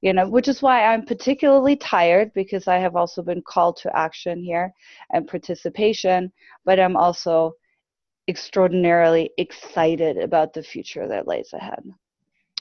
[0.00, 3.96] you know which is why i'm particularly tired because i have also been called to
[3.96, 4.72] action here
[5.12, 6.32] and participation
[6.64, 7.52] but i'm also
[8.30, 11.82] extraordinarily excited about the future that lays ahead.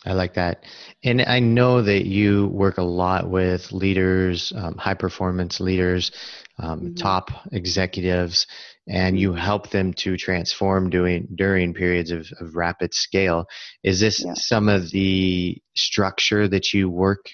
[0.05, 0.63] I like that.
[1.03, 6.11] And I know that you work a lot with leaders, um, high performance leaders,
[6.57, 6.93] um, mm-hmm.
[6.95, 8.47] top executives,
[8.87, 13.45] and you help them to transform doing, during periods of, of rapid scale.
[13.83, 14.33] Is this yeah.
[14.35, 17.25] some of the structure that you work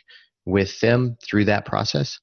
[0.46, 2.20] with them through that process?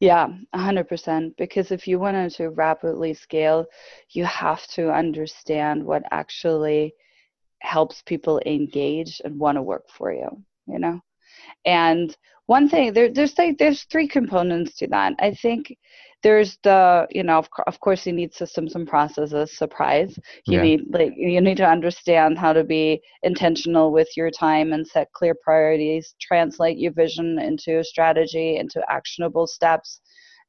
[0.00, 1.36] Yeah, 100%.
[1.36, 3.66] Because if you wanted to rapidly scale,
[4.10, 6.94] you have to understand what actually
[7.60, 10.28] helps people engage and want to work for you,
[10.66, 11.00] you know?
[11.64, 12.16] And
[12.46, 15.14] one thing, there, there's like, there's three components to that.
[15.18, 15.76] I think
[16.24, 20.18] there's the you know of, of course you need systems and processes surprise.
[20.46, 20.62] You yeah.
[20.62, 25.12] need like you need to understand how to be intentional with your time and set
[25.12, 30.00] clear priorities translate your vision into a strategy into actionable steps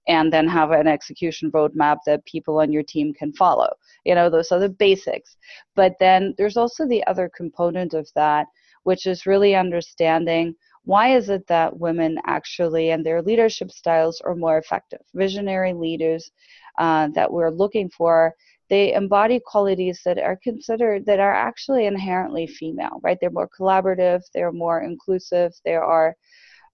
[0.07, 3.69] and then have an execution roadmap that people on your team can follow.
[4.05, 5.35] You know those are the basics.
[5.75, 8.47] But then there's also the other component of that
[8.83, 10.55] which is really understanding
[10.85, 15.01] why is it that women actually and their leadership styles are more effective?
[15.13, 16.31] Visionary leaders
[16.77, 18.33] uh, that we're looking for,
[18.69, 23.17] they embody qualities that are considered that are actually inherently female, right?
[23.19, 26.15] They're more collaborative, they're more inclusive, they are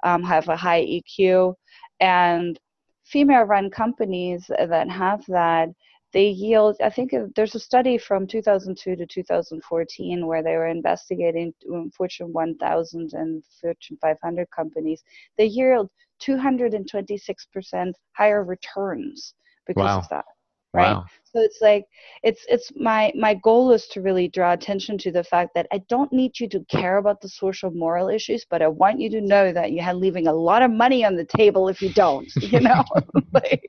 [0.04, 1.54] um, have a high EQ,
[2.00, 2.60] and
[3.06, 5.70] female-run companies that have that
[6.14, 10.68] they yield i think uh, there's a study from 2002 to 2014 where they were
[10.68, 15.04] investigating um, fortune 1000 and fortune 500 companies
[15.38, 15.90] they yield
[16.22, 19.34] 226% higher returns
[19.66, 19.98] because wow.
[20.00, 20.26] of that
[20.74, 20.94] right?
[20.94, 21.06] Wow.
[21.24, 21.86] so it's like
[22.24, 25.80] it's it's my my goal is to really draw attention to the fact that i
[25.90, 29.22] don't need you to care about the social moral issues but i want you to
[29.22, 32.60] know that you're leaving a lot of money on the table if you don't you
[32.60, 32.84] know?
[33.34, 33.66] Like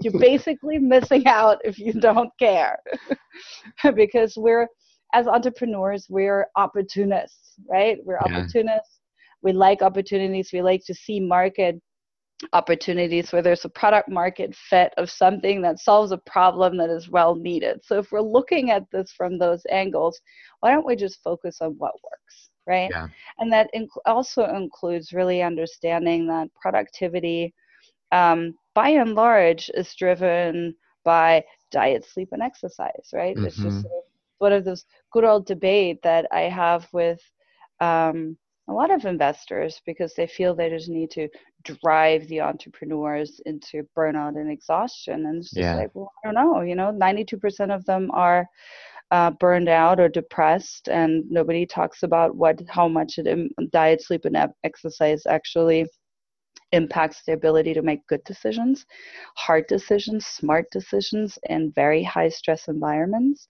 [0.00, 2.78] you're basically missing out if you don't care.
[3.94, 4.68] Because we're
[5.12, 7.98] as entrepreneurs we're opportunists right?
[8.04, 8.38] We're yeah.
[8.38, 9.00] opportunists.
[9.42, 10.50] We like opportunities.
[10.52, 11.80] We like to see market
[12.52, 17.08] opportunities where there's a product market fit of something that solves a problem that is
[17.08, 17.80] well needed.
[17.82, 20.20] So if we're looking at this from those angles,
[20.60, 22.90] why don't we just focus on what works, right?
[22.90, 23.08] Yeah.
[23.38, 27.54] And that inc- also includes really understanding that productivity,
[28.12, 30.74] um, by and large, is driven
[31.04, 33.34] by diet, sleep, and exercise, right?
[33.34, 33.46] Mm-hmm.
[33.46, 33.80] It's just mm-hmm.
[33.80, 34.02] sort of
[34.38, 37.20] one of those good old debate that I have with
[37.80, 38.36] um,
[38.68, 41.28] a lot of investors because they feel they just need to
[41.62, 45.26] drive the entrepreneurs into burnout and exhaustion.
[45.26, 45.76] And it's just yeah.
[45.76, 48.46] like, well, I don't know, you know, 92% of them are
[49.10, 54.24] uh, burned out or depressed, and nobody talks about what how much it, diet, sleep,
[54.24, 55.86] and exercise actually
[56.72, 58.84] impacts the ability to make good decisions,
[59.36, 63.46] hard decisions, smart decisions in very high stress environments.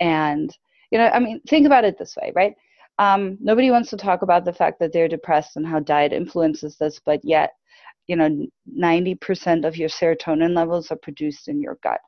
[0.00, 0.56] And
[0.90, 2.54] you know, I mean, think about it this way, right?
[2.98, 6.76] Um, nobody wants to talk about the fact that they're depressed and how diet influences
[6.76, 7.52] this, but yet,
[8.06, 8.46] you know,
[8.78, 12.00] 90% of your serotonin levels are produced in your gut.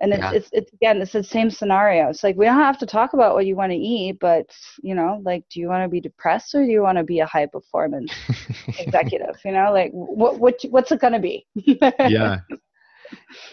[0.00, 0.32] And it's, yeah.
[0.32, 2.08] it's, it's, again, it's the same scenario.
[2.08, 4.46] It's like, we don't have to talk about what you want to eat, but,
[4.80, 7.18] you know, like, do you want to be depressed or do you want to be
[7.18, 8.12] a high performance
[8.78, 9.36] executive?
[9.44, 11.46] You know, like, what, what, what's it going to be?
[11.98, 12.38] yeah.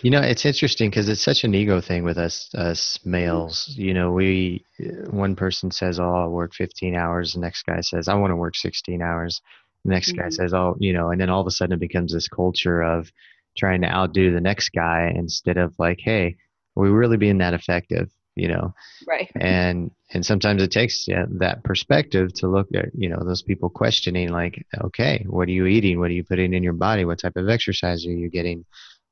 [0.02, 3.74] You know, it's interesting because it's such an ego thing with us, us males.
[3.76, 4.66] You know, we
[5.10, 8.36] one person says, "Oh, I'll work 15 hours," the next guy says, "I want to
[8.36, 9.42] work 16 hours."
[9.84, 10.22] The next mm-hmm.
[10.22, 12.82] guy says, "Oh, you know," and then all of a sudden it becomes this culture
[12.82, 13.12] of
[13.58, 16.36] trying to outdo the next guy instead of like, "Hey,
[16.76, 18.74] are we really being that effective?" You know,
[19.08, 19.32] right?
[19.40, 23.70] And and sometimes it takes yeah, that perspective to look at you know those people
[23.70, 26.00] questioning like, "Okay, what are you eating?
[26.00, 27.06] What are you putting in your body?
[27.06, 28.66] What type of exercise are you getting?"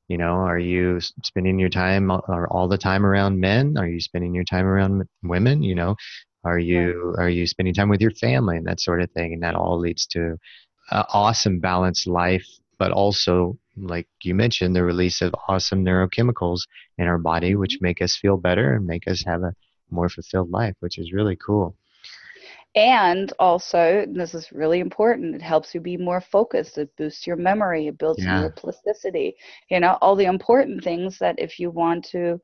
[0.08, 3.76] You know, are you spending your time or all the time around men?
[3.78, 5.62] Are you spending your time around women?
[5.62, 5.96] You know,
[6.44, 9.32] are you are you spending time with your family and that sort of thing?
[9.32, 10.36] And that all leads to
[10.90, 12.46] an awesome balanced life,
[12.78, 16.62] but also like you mentioned, the release of awesome neurochemicals
[16.98, 17.86] in our body, which mm-hmm.
[17.86, 19.54] make us feel better and make us have a
[19.90, 21.76] more fulfilled life, which is really cool.
[22.76, 26.76] And also, and this is really important, it helps you be more focused.
[26.76, 27.86] It boosts your memory.
[27.86, 28.48] It builds yeah.
[28.56, 29.36] plasticity.
[29.70, 32.40] You know, all the important things that if you want to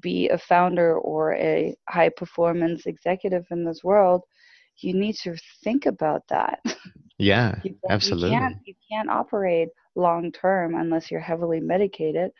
[0.00, 4.22] be a founder or a high performance executive in this world,
[4.78, 6.60] you need to think about that.
[7.18, 8.32] Yeah, you absolutely.
[8.32, 12.30] You can't, you can't operate long term unless you're heavily medicated.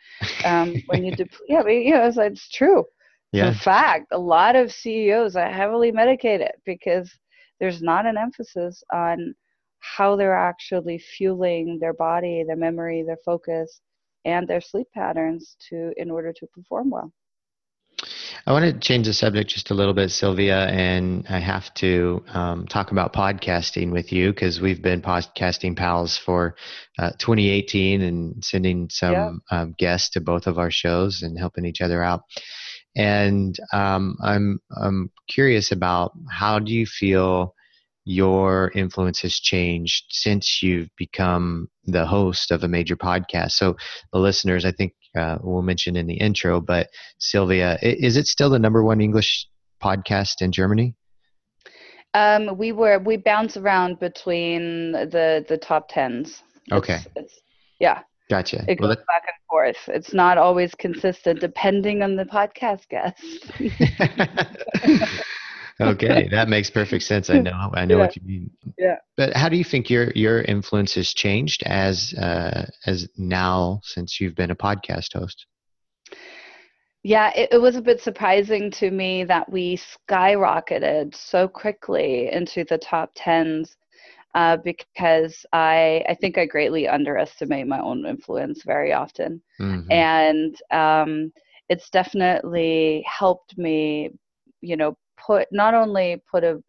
[0.45, 2.85] Um, when you deploy, yeah, but, you know, it's, it's true.
[3.33, 3.49] Yeah.
[3.49, 7.11] In fact, a lot of CEOs are heavily medicated because
[7.59, 9.33] there's not an emphasis on
[9.79, 13.81] how they're actually fueling their body, their memory, their focus,
[14.25, 17.11] and their sleep patterns to in order to perform well.
[18.45, 22.23] I want to change the subject just a little bit, Silvia, and I have to
[22.29, 26.55] um, talk about podcasting with you because we've been podcasting pals for
[26.99, 29.59] uh, 2018 and sending some yeah.
[29.59, 32.21] um, guests to both of our shows and helping each other out.
[32.97, 37.53] And um, I'm I'm curious about how do you feel
[38.05, 43.51] your influence has changed since you've become the host of a major podcast.
[43.51, 43.75] So
[44.13, 46.87] the listeners, I think uh, we'll mention in the intro, but
[47.19, 49.47] Silvia, is it still the number one English
[49.83, 50.95] podcast in Germany?
[52.13, 56.41] Um, we were we bounce around between the the top tens.
[56.71, 56.95] Okay.
[56.95, 57.41] It's, it's,
[57.79, 58.01] yeah.
[58.29, 58.65] Gotcha.
[58.67, 59.77] It goes well, back and forth.
[59.87, 63.23] It's not always consistent depending on the podcast guest.
[65.81, 67.29] okay, that makes perfect sense.
[67.29, 67.69] I know.
[67.73, 68.01] I know yeah.
[68.01, 68.51] what you mean.
[68.77, 68.95] Yeah.
[69.15, 74.19] But how do you think your your influence has changed as uh, as now since
[74.19, 75.45] you've been a podcast host?
[77.03, 82.65] Yeah, it, it, was a bit surprising to me that we skyrocketed so quickly into
[82.65, 83.77] the top tens
[84.37, 89.91] uh, because I I think I greatly underestimate my own influence very often, mm-hmm.
[89.91, 91.33] and um,
[91.69, 94.11] it's definitely helped me,
[94.61, 96.61] you know, put not only put a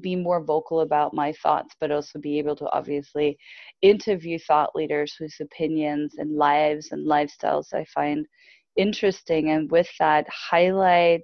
[0.00, 3.36] be more vocal about my thoughts, but also be able to obviously
[3.82, 8.26] interview thought leaders whose opinions and lives and lifestyles I find
[8.76, 11.20] interesting, and with that highlight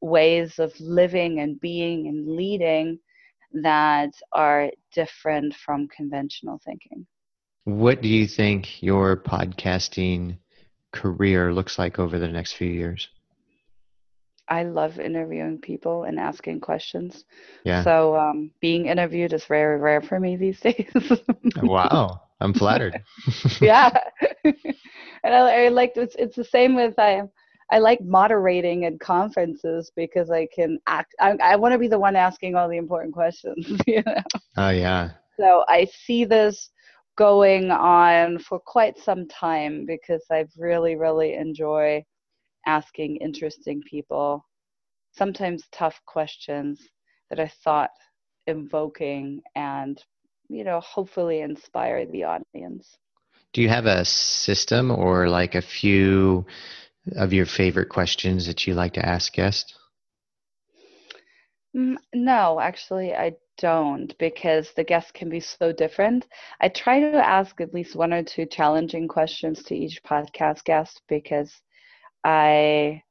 [0.00, 3.00] ways of living and being and leading
[3.52, 7.06] that are different from conventional thinking.
[7.64, 10.38] What do you think your podcasting
[10.92, 13.08] career looks like over the next few years?
[14.48, 17.24] I love interviewing people and asking questions.
[17.64, 17.84] Yeah.
[17.84, 21.12] So um, being interviewed is very rare for me these days.
[21.62, 23.02] wow, I'm flattered.
[23.60, 23.90] yeah,
[24.44, 24.54] and
[25.34, 27.22] I, I like it's it's the same with I
[27.70, 31.14] I like moderating at conferences because I can act.
[31.20, 33.66] I, I want to be the one asking all the important questions.
[33.86, 34.22] You know?
[34.56, 35.10] Oh yeah.
[35.38, 36.70] So I see this
[37.16, 42.04] going on for quite some time because I really really enjoy
[42.66, 44.44] asking interesting people
[45.12, 46.80] sometimes tough questions
[47.28, 47.90] that are thought
[48.46, 50.02] invoking and
[50.48, 52.96] you know hopefully inspire the audience
[53.52, 56.46] do you have a system or like a few
[57.16, 59.74] of your favorite questions that you like to ask guests?
[61.76, 66.26] Mm, no, actually, I don't because the guests can be so different.
[66.60, 71.02] I try to ask at least one or two challenging questions to each podcast guest
[71.08, 71.52] because
[72.24, 73.02] I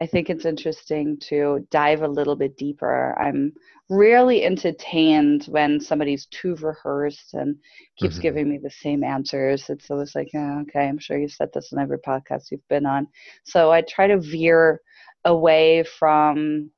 [0.00, 3.16] I think it's interesting to dive a little bit deeper.
[3.18, 3.52] I'm
[3.88, 7.56] rarely entertained when somebody's too rehearsed and
[7.96, 8.22] keeps mm-hmm.
[8.22, 9.70] giving me the same answers.
[9.70, 12.86] It's always like, oh, okay, I'm sure you've said this in every podcast you've been
[12.86, 13.06] on.
[13.44, 14.80] So I try to veer
[15.24, 16.70] away from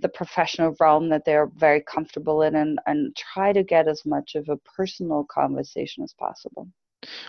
[0.00, 4.34] the professional realm that they're very comfortable in and, and try to get as much
[4.34, 6.68] of a personal conversation as possible.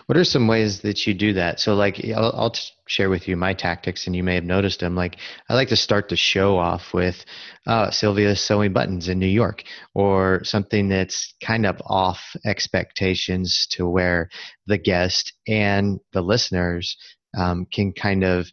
[0.06, 1.60] What are some ways that you do that?
[1.60, 2.54] So, like, I'll, I'll
[2.86, 4.94] share with you my tactics, and you may have noticed them.
[4.94, 5.16] Like,
[5.48, 7.24] I like to start the show off with
[7.66, 9.64] uh, Silvia sewing buttons in New York,
[9.94, 14.28] or something that's kind of off expectations to where
[14.66, 16.96] the guest and the listeners
[17.36, 18.46] um, can kind of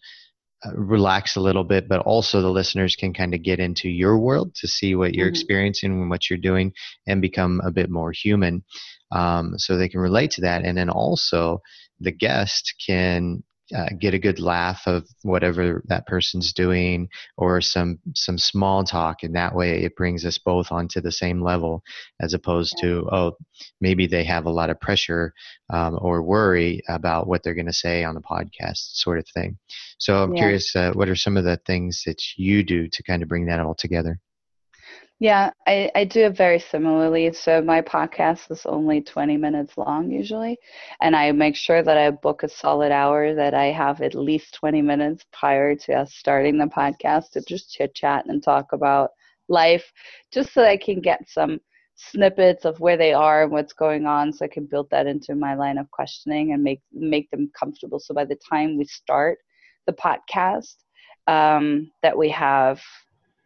[0.65, 4.17] uh, relax a little bit, but also the listeners can kind of get into your
[4.17, 5.32] world to see what you're Mhm.
[5.32, 6.74] experiencing and what you're doing
[7.07, 8.63] and become a bit more human.
[9.12, 10.64] Um, so they can relate to that.
[10.64, 11.62] And then also
[11.99, 13.43] the guest can
[13.76, 17.07] uh, get a good laugh of whatever that person's doing
[17.38, 21.41] or some some small talk and that way it brings us both onto the same
[21.41, 21.82] level
[22.20, 23.32] as opposed to oh
[23.80, 25.34] maybe they have a lot of pressure
[25.70, 29.57] um, or worry about what they're going to say on the podcast sort of thing
[29.97, 30.39] so i'm Yeah.
[30.39, 33.45] curious uh, what are some of the things that you do to kind of bring
[33.45, 34.20] that all together
[35.22, 37.32] Yeah, I, I do it very similarly.
[37.32, 40.57] So my podcast is only 20 minutes long usually,
[40.99, 44.55] and I make sure that I book a solid hour that I have at least
[44.55, 49.11] 20 minutes prior to us starting the podcast to just chit chat and talk about
[49.47, 49.93] life,
[50.32, 51.59] just so I can get some
[51.95, 55.36] snippets of where they are and what's going on so I can build that into
[55.36, 57.99] my line of questioning and make make them comfortable.
[57.99, 59.38] So by the time we start
[59.86, 60.78] the podcast,
[61.28, 62.82] um, that we have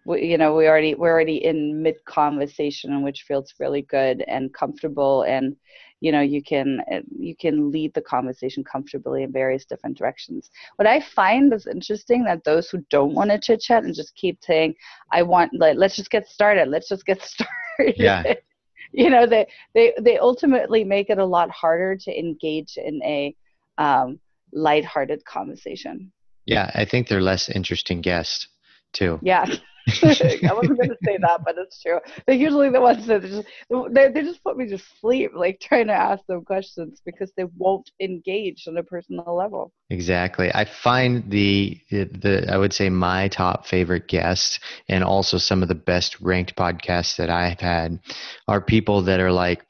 [0.06, 4.54] we, you know we already we're already in mid conversation which feels really good and
[4.54, 5.56] comfortable and
[6.00, 10.50] you know you can uh, you can lead the conversation comfortably in various different directions.
[10.76, 14.16] What i find is interesting that those who don't want to chit chat and just
[14.16, 14.76] keep saying
[15.12, 16.68] i want like let's just get started.
[16.68, 17.96] Let's just get started.
[17.98, 18.24] Yeah.
[18.92, 23.36] you know they they they ultimately make it a lot harder to engage in a
[23.78, 24.20] um
[24.54, 26.12] lighthearted conversation.
[26.46, 28.48] Yeah i think they're less interesting guests
[28.94, 29.20] too.
[29.22, 29.46] Yeah.
[29.88, 32.00] I wasn't going to say that, but it's true.
[32.26, 33.48] They're usually the ones that just
[33.92, 37.46] they they just put me to sleep, like trying to ask them questions because they
[37.58, 39.72] won't engage on a personal level.
[39.90, 40.52] Exactly.
[40.54, 44.60] I find the, the the I would say my top favorite guests
[44.90, 48.00] and also some of the best ranked podcasts that I've had
[48.48, 49.66] are people that are like,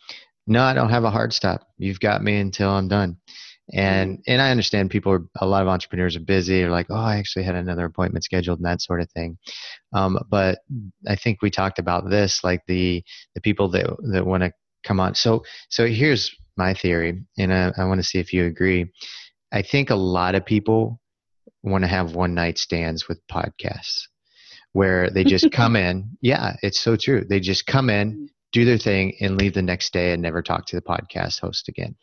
[0.48, 1.68] no, I don't have a hard stop.
[1.78, 3.18] You've got me until I'm done.
[3.74, 6.62] And and I understand people are a lot of entrepreneurs are busy.
[6.62, 9.38] They're like, oh, I actually had another appointment scheduled and that sort of thing.
[9.94, 10.60] Um, but
[11.08, 13.04] I think we talked about this, like the
[13.34, 14.52] the people that that want to
[14.84, 15.16] come on.
[15.16, 18.92] So so here's my theory, and I, I want to see if you agree.
[19.52, 21.00] I think a lot of people
[21.64, 24.04] want to have one night stands with podcasts
[24.74, 26.18] where they just come in.
[26.22, 27.26] Yeah, it's so true.
[27.28, 30.66] They just come in, do their thing, and leave the next day and never talk
[30.68, 31.96] to the podcast host again.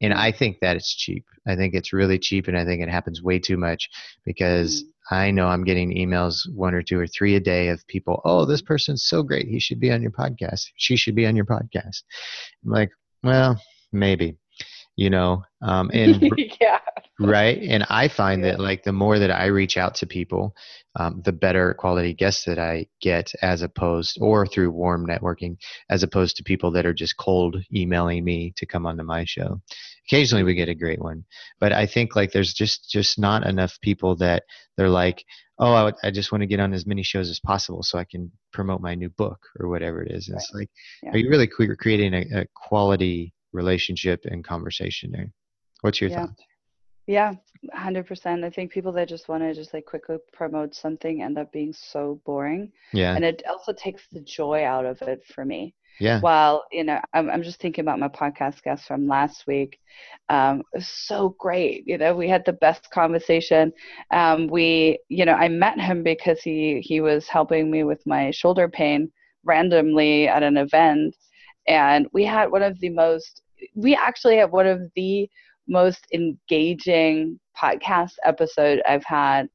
[0.00, 1.24] And I think that it's cheap.
[1.46, 3.90] I think it's really cheap, and I think it happens way too much
[4.24, 4.86] because mm.
[5.10, 8.44] I know I'm getting emails one or two or three a day of people, oh,
[8.44, 9.48] this person's so great.
[9.48, 10.66] He should be on your podcast.
[10.76, 12.02] She should be on your podcast.
[12.64, 12.90] I'm like,
[13.22, 14.36] well, maybe,
[14.98, 15.30] you know,
[15.62, 16.20] um, and
[16.60, 16.80] yeah.
[17.20, 18.52] right and i find Yeah.
[18.52, 20.54] that like the more that i reach out to people
[21.00, 25.56] um, the better quality guests that i get as opposed or through warm networking
[25.90, 29.60] as opposed to people that are just cold emailing me to come onto my show
[30.06, 31.24] occasionally we get a great one
[31.62, 34.42] but i think like there's just just not enough people that
[34.76, 35.24] they're like
[35.58, 37.98] oh i, would, I just want to get on as many shows as possible so
[37.98, 40.70] i can promote my new book or whatever it is And it's like
[41.02, 41.10] Yeah.
[41.12, 43.32] are you really creating a, a quality
[43.62, 45.30] relationship and conversation there
[45.82, 46.26] what's your Yeah.
[46.26, 46.42] thoughts
[47.16, 47.32] Yeah,
[47.86, 48.44] hundred percent.
[48.48, 51.72] I think people that just want to just like quickly promote something end up being
[51.92, 52.62] so boring,
[53.00, 55.60] yeah and it also takes the joy out of it for me.
[56.06, 56.18] Yeah.
[56.26, 59.72] While you know, I'm I'm just thinking about my podcast guest from last week.
[60.34, 61.78] Um, it was so great.
[61.90, 63.64] You know, we had the best conversation.
[64.20, 68.22] Um, we, you know, I met him because he he was helping me with my
[68.40, 69.00] shoulder pain
[69.52, 71.16] randomly at an event,
[71.66, 73.32] and we had one of the most.
[73.74, 75.28] We actually have one of the
[75.66, 79.48] most engaging podcast episode I've had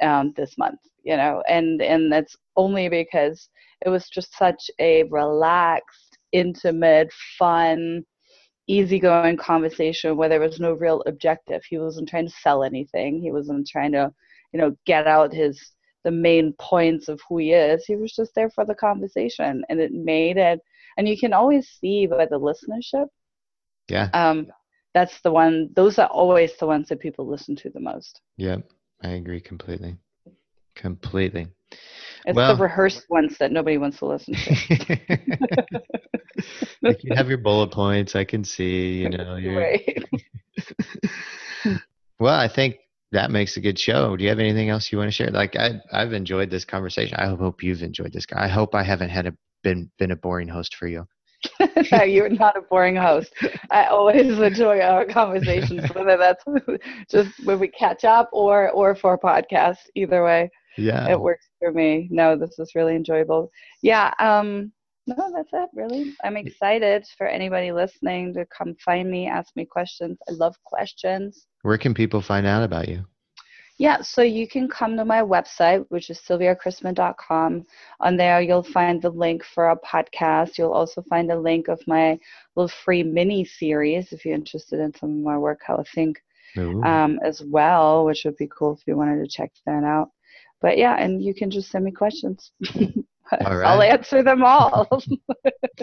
[0.00, 0.80] um, this month.
[1.04, 3.48] You know, and and that's only because
[3.84, 8.04] it was just such a relaxed, intimate, fun,
[8.68, 11.62] easygoing conversation where there was no real objective.
[11.68, 13.20] He wasn't trying to sell anything.
[13.20, 14.12] He wasn't trying to,
[14.52, 15.72] you know, get out his
[16.04, 17.84] the main points of who he is.
[17.84, 20.60] He was just there for the conversation, and it made it.
[20.96, 23.06] And you can always see by the listenership.
[23.88, 24.08] Yeah.
[24.12, 24.48] Um,
[24.94, 25.70] that's the one.
[25.74, 28.20] Those are always the ones that people listen to the most.
[28.36, 28.68] Yep.
[29.02, 29.96] I agree completely.
[30.74, 31.48] Completely.
[32.24, 34.52] It's Well- the rehearsed ones that nobody wants to listen to.
[36.82, 38.14] like you have your bullet points.
[38.14, 40.04] I can see, you know, you're, right.
[42.20, 42.76] well, I think
[43.12, 44.16] that makes a good show.
[44.16, 45.30] Do you have anything else you want to share?
[45.30, 47.16] Like I, I've enjoyed this conversation.
[47.18, 48.26] I hope you've enjoyed this.
[48.32, 51.06] I hope I haven't had a been been a boring host for you.
[51.92, 53.32] no, you're not a boring host.
[53.70, 56.44] I always enjoy our conversations, whether that's
[57.10, 59.78] just when we catch up or or for a podcast.
[59.94, 61.08] Either way, Yeah.
[61.10, 62.08] it works for me.
[62.10, 63.50] No, this is really enjoyable.
[63.82, 64.12] Yeah.
[64.18, 64.72] Um.
[65.08, 65.68] No, that's it.
[65.74, 70.16] Really, I'm excited for anybody listening to come find me, ask me questions.
[70.28, 71.48] I love questions.
[71.62, 73.04] Where can people find out about you?
[73.82, 77.66] Yeah, so you can come to my website, which is silviachristmann.com.
[77.98, 80.56] On there, you'll find the link for our podcast.
[80.56, 82.16] You'll also find a link of my
[82.54, 86.22] little free mini series if you're interested in some of my work, how I think,
[86.84, 90.10] um, as well, which would be cool if you wanted to check that out.
[90.62, 92.52] But yeah, and you can just send me questions.
[93.44, 93.66] All right.
[93.66, 95.02] I'll answer them all.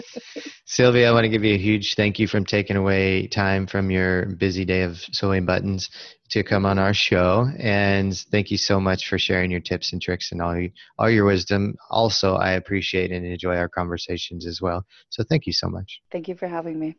[0.66, 3.90] Silvia, I want to give you a huge thank you from taking away time from
[3.90, 5.90] your busy day of sewing buttons
[6.30, 7.48] to come on our show.
[7.58, 11.10] And thank you so much for sharing your tips and tricks and all, you, all
[11.10, 11.74] your wisdom.
[11.90, 14.84] Also, I appreciate and enjoy our conversations as well.
[15.08, 16.00] So thank you so much.
[16.12, 16.96] Thank you for having me.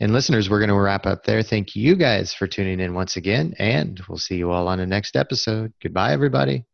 [0.00, 1.42] And listeners, we're going to wrap up there.
[1.42, 4.86] Thank you guys for tuning in once again, and we'll see you all on the
[4.86, 5.72] next episode.
[5.80, 6.64] Goodbye, everybody.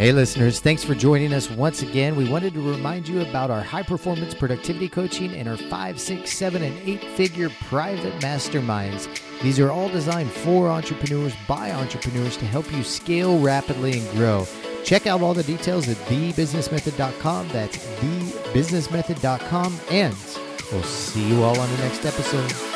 [0.00, 2.16] Hey, listeners, thanks for joining us once again.
[2.16, 6.32] We wanted to remind you about our high performance productivity coaching and our five, six,
[6.32, 9.10] seven, and eight figure private masterminds.
[9.42, 14.46] These are all designed for entrepreneurs by entrepreneurs to help you scale rapidly and grow.
[14.84, 17.48] Check out all the details at thebusinessmethod.com.
[17.48, 19.80] That's thebusinessmethod.com.
[19.90, 20.16] And
[20.72, 22.69] we'll see you all on the next episode.